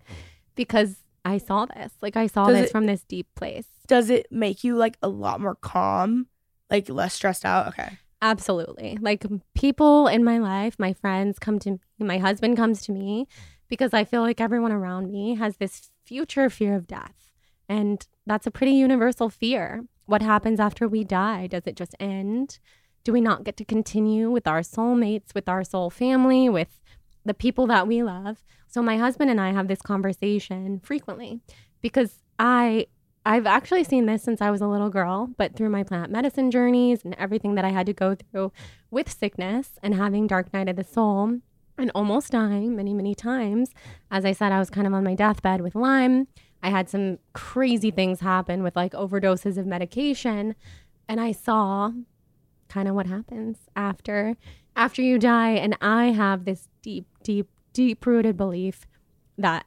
[0.56, 1.94] because I saw this.
[2.02, 3.68] Like I saw Does this it- from this deep place.
[3.88, 6.28] Does it make you like a lot more calm,
[6.70, 7.68] like less stressed out?
[7.70, 7.98] Okay.
[8.22, 8.98] Absolutely.
[9.02, 13.28] Like people in my life, my friends come to me, my husband comes to me
[13.68, 17.32] because I feel like everyone around me has this future fear of death.
[17.68, 19.84] And that's a pretty universal fear.
[20.06, 21.48] What happens after we die?
[21.48, 22.60] Does it just end?
[23.04, 26.82] Do we not get to continue with our soulmates, with our soul family, with
[27.24, 28.44] the people that we love?
[28.68, 31.42] So my husband and I have this conversation frequently
[31.82, 32.88] because I
[33.26, 36.50] I've actually seen this since I was a little girl, but through my plant medicine
[36.50, 38.52] journeys and everything that I had to go through
[38.90, 41.40] with sickness and having dark night of the soul
[41.80, 43.72] and almost dying many, many times.
[44.12, 46.28] As I said, I was kind of on my deathbed with Lyme.
[46.62, 50.56] I had some crazy things happen with like overdoses of medication.
[51.08, 51.92] And I saw
[52.68, 54.36] kind of what happens after
[54.76, 55.52] after you die.
[55.52, 58.86] And I have this deep, deep, deep rooted belief
[59.38, 59.66] that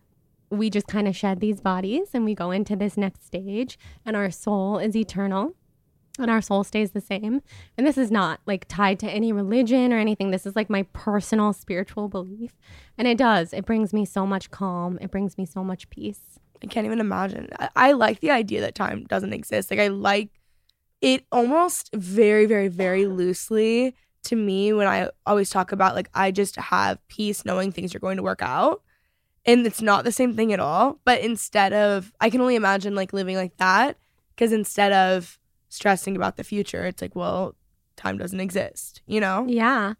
[0.50, 4.16] we just kind of shed these bodies and we go into this next stage and
[4.16, 5.54] our soul is eternal
[6.18, 7.42] and our soul stays the same.
[7.76, 10.30] And this is not like tied to any religion or anything.
[10.30, 12.52] This is like my personal spiritual belief.
[12.98, 13.52] And it does.
[13.52, 14.98] It brings me so much calm.
[15.00, 16.38] It brings me so much peace.
[16.62, 17.48] I can't even imagine.
[17.58, 19.70] I, I like the idea that time doesn't exist.
[19.70, 20.30] Like I like
[21.00, 26.30] it almost very, very, very loosely to me when I always talk about like I
[26.30, 28.82] just have peace knowing things are going to work out.
[29.44, 31.00] And it's not the same thing at all.
[31.04, 33.96] But instead of I can only imagine like living like that.
[34.36, 35.38] Cause instead of
[35.72, 37.54] stressing about the future, it's like, well,
[37.96, 39.46] time doesn't exist, you know?
[39.48, 39.94] Yeah.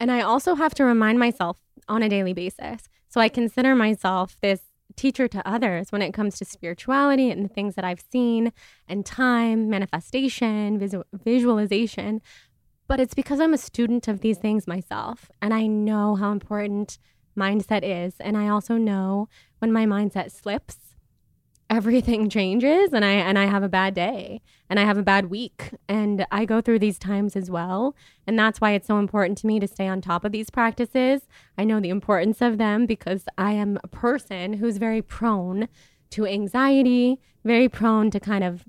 [0.00, 2.88] And I also have to remind myself on a daily basis.
[3.08, 4.60] So I consider myself this
[4.96, 8.52] teacher to others when it comes to spirituality and the things that I've seen
[8.88, 12.22] and time, manifestation, visu- visualization.
[12.86, 15.30] But it's because I'm a student of these things myself.
[15.42, 16.98] And I know how important
[17.38, 18.14] mindset is.
[18.18, 20.76] And I also know when my mindset slips,
[21.70, 24.40] everything changes and I and I have a bad day
[24.70, 27.94] and I have a bad week and I go through these times as well
[28.26, 31.22] and that's why it's so important to me to stay on top of these practices.
[31.56, 35.68] I know the importance of them because I am a person who's very prone
[36.10, 38.64] to anxiety, very prone to kind of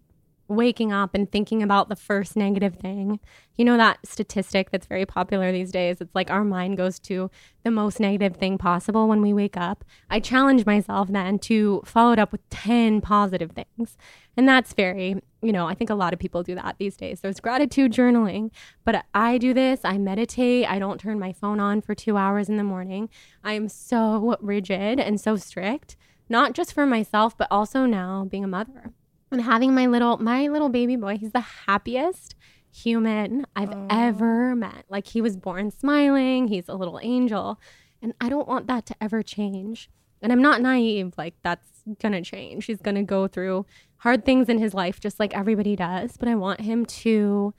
[0.49, 3.19] waking up and thinking about the first negative thing.
[3.55, 6.01] You know that statistic that's very popular these days?
[6.01, 7.29] It's like our mind goes to
[7.63, 9.85] the most negative thing possible when we wake up.
[10.09, 13.95] I challenge myself then to follow it up with 10 positive things.
[14.35, 17.21] And that's very, you know, I think a lot of people do that these days.
[17.21, 18.49] There's gratitude journaling,
[18.85, 19.81] but I do this.
[19.83, 20.67] I meditate.
[20.67, 23.09] I don't turn my phone on for two hours in the morning.
[23.43, 25.95] I am so rigid and so strict,
[26.27, 28.93] not just for myself, but also now being a mother
[29.31, 32.35] and having my little my little baby boy he's the happiest
[32.71, 33.87] human i've oh.
[33.89, 34.85] ever met.
[34.89, 37.59] Like he was born smiling he's a little angel
[38.01, 39.89] and i don't want that to ever change.
[40.21, 41.67] And i'm not naive like that's
[42.01, 42.65] gonna change.
[42.65, 43.65] He's gonna go through
[43.99, 47.53] hard things in his life just like everybody does but i want him to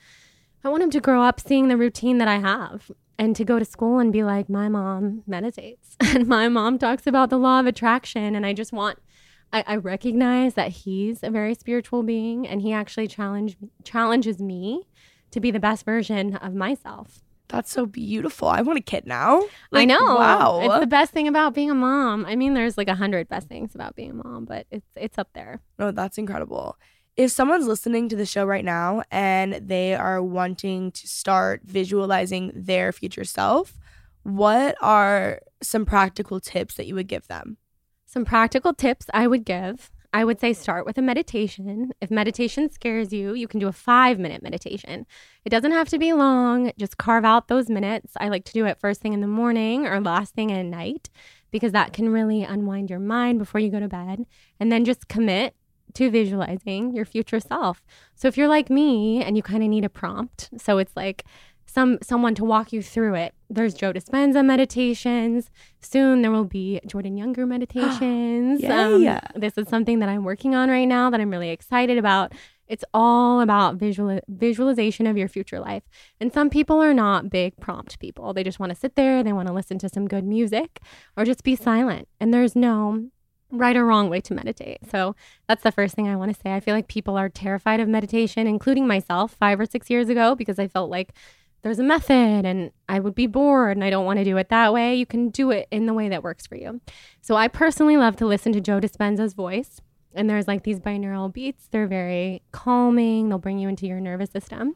[0.64, 3.58] i want him to grow up seeing the routine that i have and to go
[3.58, 7.60] to school and be like my mom meditates and my mom talks about the law
[7.60, 8.98] of attraction and i just want
[9.52, 14.86] I, I recognize that he's a very spiritual being and he actually challenge, challenges me
[15.30, 17.22] to be the best version of myself.
[17.48, 18.46] That's so beautiful.
[18.48, 19.40] I want a kid now.
[19.72, 19.98] Like, I know.
[20.00, 20.60] Wow.
[20.62, 22.24] It's the best thing about being a mom.
[22.24, 25.18] I mean, there's like a hundred best things about being a mom, but it's it's
[25.18, 25.60] up there.
[25.78, 26.78] Oh, that's incredible.
[27.16, 32.52] If someone's listening to the show right now and they are wanting to start visualizing
[32.54, 33.78] their future self,
[34.22, 37.56] what are some practical tips that you would give them?
[38.10, 41.92] Some practical tips I would give I would say start with a meditation.
[42.00, 45.06] If meditation scares you, you can do a five minute meditation.
[45.44, 48.14] It doesn't have to be long, just carve out those minutes.
[48.16, 51.10] I like to do it first thing in the morning or last thing at night
[51.52, 54.26] because that can really unwind your mind before you go to bed.
[54.58, 55.54] And then just commit
[55.94, 57.84] to visualizing your future self.
[58.16, 61.24] So if you're like me and you kind of need a prompt, so it's like,
[61.70, 63.34] some someone to walk you through it.
[63.48, 65.50] There's Joe Dispenza meditations.
[65.80, 68.60] Soon there will be Jordan Younger meditations.
[68.60, 69.20] yeah.
[69.34, 72.32] Um, this is something that I'm working on right now that I'm really excited about.
[72.66, 75.84] It's all about visual visualization of your future life.
[76.20, 78.32] And some people are not big prompt people.
[78.32, 80.80] They just want to sit there, they want to listen to some good music
[81.16, 82.08] or just be silent.
[82.20, 83.10] And there's no
[83.52, 84.78] right or wrong way to meditate.
[84.90, 85.16] So
[85.48, 86.54] that's the first thing I want to say.
[86.54, 90.34] I feel like people are terrified of meditation, including myself 5 or 6 years ago
[90.36, 91.12] because I felt like
[91.62, 94.48] there's a method and I would be bored and I don't want to do it
[94.48, 94.94] that way.
[94.94, 96.80] You can do it in the way that works for you.
[97.20, 99.80] So I personally love to listen to Joe Dispenza's voice.
[100.14, 101.68] And there's like these binaural beats.
[101.70, 103.28] They're very calming.
[103.28, 104.74] They'll bring you into your nervous system.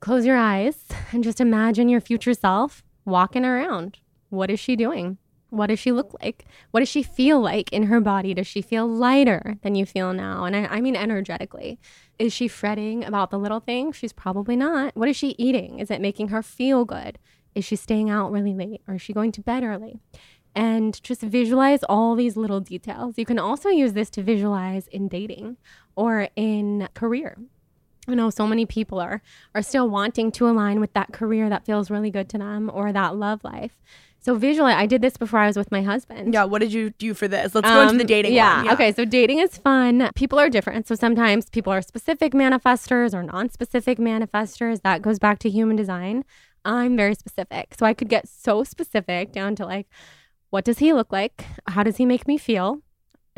[0.00, 3.98] Close your eyes and just imagine your future self walking around.
[4.28, 5.18] What is she doing?
[5.54, 6.46] What does she look like?
[6.70, 8.34] What does she feel like in her body?
[8.34, 10.44] Does she feel lighter than you feel now?
[10.44, 11.78] And I, I, mean energetically.
[12.18, 13.96] Is she fretting about the little things?
[13.96, 14.96] She's probably not.
[14.96, 15.78] What is she eating?
[15.78, 17.18] Is it making her feel good?
[17.54, 19.98] Is she staying out really late or is she going to bed early?
[20.56, 23.18] And just visualize all these little details.
[23.18, 25.56] You can also use this to visualize in dating
[25.96, 27.36] or in career.
[28.06, 29.22] I know so many people are
[29.54, 32.92] are still wanting to align with that career that feels really good to them or
[32.92, 33.80] that love life.
[34.24, 36.32] So visually, I did this before I was with my husband.
[36.32, 36.44] Yeah.
[36.44, 37.54] What did you do for this?
[37.54, 38.32] Let's go into the um, dating.
[38.32, 38.72] Yeah, yeah.
[38.72, 38.90] Okay.
[38.90, 40.10] So dating is fun.
[40.14, 40.88] People are different.
[40.88, 44.80] So sometimes people are specific manifestors or non-specific manifestors.
[44.80, 46.24] That goes back to human design.
[46.64, 47.74] I'm very specific.
[47.78, 49.88] So I could get so specific down to like,
[50.48, 51.44] what does he look like?
[51.66, 52.78] How does he make me feel?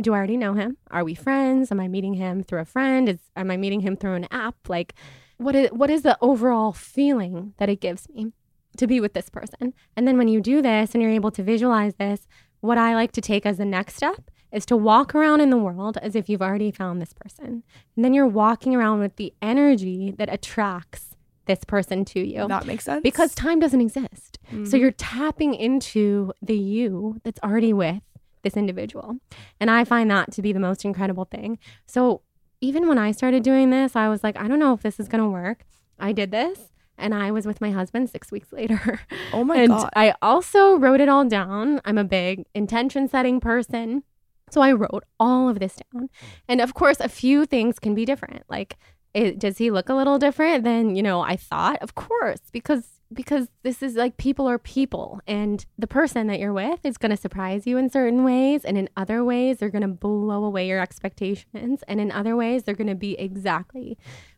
[0.00, 0.76] Do I already know him?
[0.92, 1.72] Are we friends?
[1.72, 3.08] Am I meeting him through a friend?
[3.08, 4.68] Is am I meeting him through an app?
[4.68, 4.94] Like,
[5.38, 8.32] what is what is the overall feeling that it gives me?
[8.78, 9.74] To be with this person.
[9.96, 12.26] And then when you do this and you're able to visualize this,
[12.60, 15.56] what I like to take as the next step is to walk around in the
[15.56, 17.62] world as if you've already found this person.
[17.94, 21.16] And then you're walking around with the energy that attracts
[21.46, 22.46] this person to you.
[22.48, 23.02] That makes sense.
[23.02, 24.38] Because time doesn't exist.
[24.46, 24.64] Mm-hmm.
[24.64, 28.02] So you're tapping into the you that's already with
[28.42, 29.16] this individual.
[29.60, 31.58] And I find that to be the most incredible thing.
[31.86, 32.22] So
[32.60, 35.08] even when I started doing this, I was like, I don't know if this is
[35.08, 35.64] going to work.
[35.98, 39.00] I did this and I was with my husband six weeks later.
[39.32, 39.90] Oh my and God.
[39.94, 41.80] I also wrote it all down.
[41.84, 44.02] I'm a big intention setting person.
[44.50, 46.08] So I wrote all of this down.
[46.48, 48.44] And of course, a few things can be different.
[48.48, 48.76] Like,
[49.14, 51.82] it, does he look a little different than, you know, I thought?
[51.82, 56.52] Of course, because because this is like people are people and the person that you're
[56.52, 59.82] with is going to surprise you in certain ways and in other ways they're going
[59.82, 63.96] to blow away your expectations and in other ways they're going to be exactly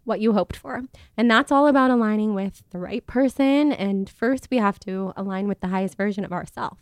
[0.09, 0.83] what you hoped for
[1.17, 5.47] and that's all about aligning with the right person and first we have to align
[5.47, 6.81] with the highest version of ourselves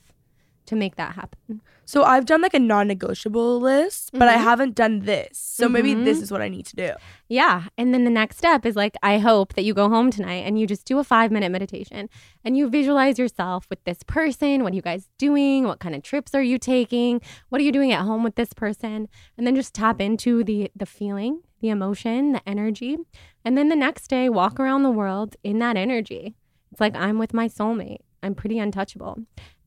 [0.66, 1.62] to make that happen.
[1.84, 4.38] So I've done like a non-negotiable list, but mm-hmm.
[4.38, 5.38] I haven't done this.
[5.38, 5.72] So mm-hmm.
[5.72, 6.92] maybe this is what I need to do.
[7.28, 10.44] Yeah, and then the next step is like I hope that you go home tonight
[10.44, 12.08] and you just do a 5-minute meditation
[12.44, 15.64] and you visualize yourself with this person, what are you guys doing?
[15.64, 17.20] What kind of trips are you taking?
[17.48, 19.08] What are you doing at home with this person?
[19.38, 22.96] And then just tap into the the feeling the emotion, the energy,
[23.44, 26.34] and then the next day walk around the world in that energy.
[26.72, 28.00] It's like I'm with my soulmate.
[28.22, 29.18] I'm pretty untouchable.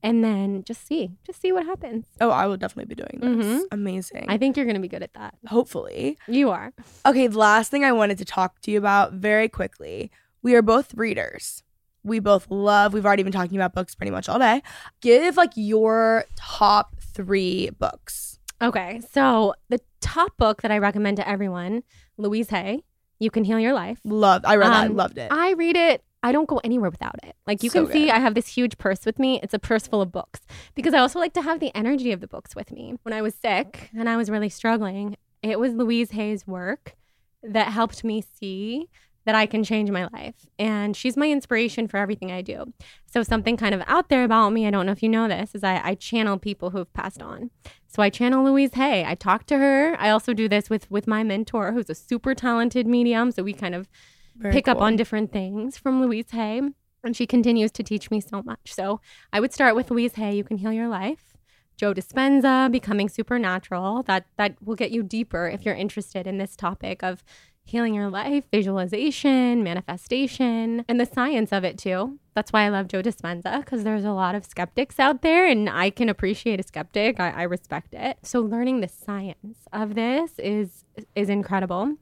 [0.02, 2.06] And then just see, just see what happens.
[2.22, 3.46] Oh, I will definitely be doing this.
[3.46, 3.62] Mhm.
[3.72, 4.26] Amazing.
[4.30, 5.36] I think you're going to be good at that.
[5.48, 6.18] Hopefully.
[6.28, 6.72] You are.
[7.06, 10.10] Okay, the last thing I wanted to talk to you about very quickly.
[10.42, 11.64] We are both readers.
[12.02, 14.62] We both love, we've already been talking about books pretty much all day.
[15.02, 18.39] Give like your top three books.
[18.62, 19.02] Okay.
[19.12, 21.84] So, the top book that I recommend to everyone,
[22.18, 22.84] Louise Hay,
[23.20, 24.00] You Can Heal Your Life.
[24.04, 25.32] Love, I read that, I Um, loved it.
[25.32, 26.04] I read it.
[26.22, 27.36] I don't go anywhere without it.
[27.48, 28.12] Like you So can see.
[28.12, 29.40] I have this huge purse with me.
[29.42, 30.42] It's a purse full of books
[30.76, 32.96] because I also like to have the energy of the books with me.
[33.04, 36.98] When I was sick and I was really struggling, it was Louise Hay's work
[37.42, 38.90] that helped me see
[39.26, 40.48] that I can change my life.
[40.58, 42.74] And she's my inspiration for everything I do.
[43.06, 45.56] So, something kind of out there about me, I don't know if you know this,
[45.56, 47.52] is I, I channel people who have passed on.
[47.88, 49.06] So, I channel Louise Hay.
[49.06, 49.96] I talk to her.
[50.00, 53.32] I also do this with, with my mentor, who's a super talented medium.
[53.32, 53.90] So, we kind of
[54.38, 56.62] Very pick up on different things from Louise Hay.
[57.04, 58.74] And she continues to teach me so much.
[58.74, 59.00] So
[59.32, 61.38] I would start with Louise Hay, You Can Heal Your Life.
[61.78, 64.04] Joe Dispenza, Becoming Supernatural.
[64.04, 67.24] That that will get you deeper if you're interested in this topic of
[67.70, 72.20] healing your life, visualization, manifestation, and the science of it too.
[72.34, 75.70] That's why I love Joe Dispenza, because there's a lot of skeptics out there, and
[75.70, 77.20] I can appreciate a skeptic.
[77.20, 78.18] I, I respect it.
[78.24, 81.96] So learning the science of this is is incredible.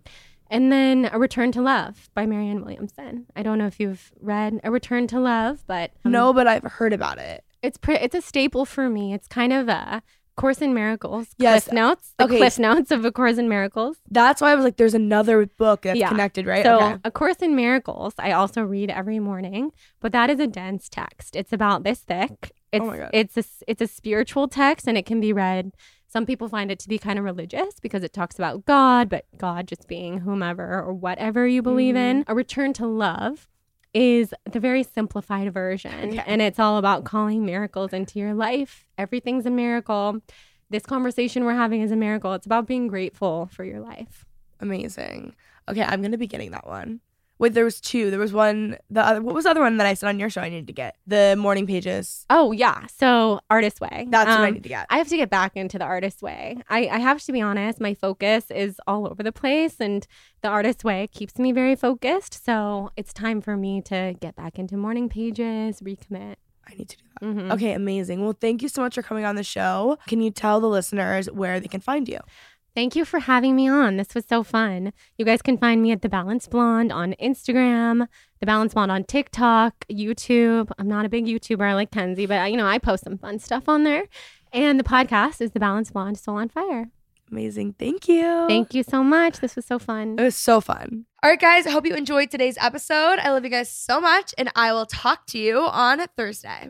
[0.49, 3.26] And then A Return to Love by Marianne Williamson.
[3.36, 6.63] I don't know if you've read A Return to Love, but um, no, but I've
[6.63, 7.43] heard about it.
[7.61, 9.13] it's pre- it's a staple for me.
[9.13, 10.01] It's kind of a
[10.38, 11.66] Course in Miracles, Yes.
[11.66, 12.38] Cliff Notes, the Okay.
[12.38, 13.98] Cliff Notes of A Course in Miracles.
[14.10, 16.08] That's why I was like, there's another book that's Yeah.
[16.10, 16.64] connected, right?
[16.64, 16.96] So, okay.
[17.04, 21.36] A Course in Miracles, I also read every morning, but that is a dense text.
[21.36, 22.54] It's about this thick.
[22.72, 23.10] It's, Oh my God.
[23.14, 25.72] It's a it's a spiritual text, and it can be read.
[26.10, 29.26] Some people find it to be kind of religious because it talks about God, but
[29.38, 32.22] God just being whomever or whatever you believe in.
[32.22, 32.32] Mm-hmm.
[32.32, 33.48] A Return to Love
[33.94, 36.24] is the very simplified version, Okay.
[36.28, 38.86] and it's all about calling miracles into your life.
[38.98, 40.22] Everything's a miracle.
[40.70, 42.34] This conversation we're having is a miracle.
[42.34, 44.26] It's about being grateful for your life.
[44.60, 45.36] Amazing.
[45.70, 47.00] Okay, I'm gonna be getting that one.
[47.40, 48.10] Wait, there was two.
[48.10, 48.78] There was one.
[48.90, 49.22] The other.
[49.22, 50.42] What was the other one that I said on your show?
[50.42, 52.26] I needed to get the morning pages.
[52.30, 54.08] Oh yeah, so Artist Way.
[54.10, 54.88] That's what I Um, need to get.
[54.90, 56.58] I have to get back into the Artist Way.
[56.70, 57.80] I, I have to be honest.
[57.80, 60.08] My focus is all over the place, and
[60.42, 62.44] the Artist Way keeps me very focused.
[62.44, 66.36] So it's time for me to get back into morning pages, recommit.
[66.70, 67.26] I need to do that.
[67.28, 67.52] Mhm.
[67.54, 68.24] Okay, amazing.
[68.24, 69.98] Well, thank you so much for coming on the show.
[70.08, 72.20] Can you tell the listeners where they can find you?
[72.78, 73.97] Thank you for having me on.
[73.97, 74.93] This was so fun.
[75.17, 78.07] You guys can find me at The Balanced Blonde on Instagram,
[78.39, 80.69] The Balanced Blonde on TikTok, YouTube.
[80.78, 83.67] I'm not a big YouTuber like Kenzie, but you know, I post some fun stuff
[83.67, 84.03] on there.
[84.53, 86.91] And the podcast is The Balanced Blonde Soul on Fire.
[87.32, 87.73] Amazing.
[87.80, 88.45] Thank you.
[88.47, 89.39] Thank you so much.
[89.39, 90.19] This was so fun.
[90.19, 91.07] It was so fun.
[91.23, 91.65] All right, guys.
[91.65, 93.17] I hope you enjoyed today's episode.
[93.17, 96.69] I love you guys so much, and I will talk to you on Thursday.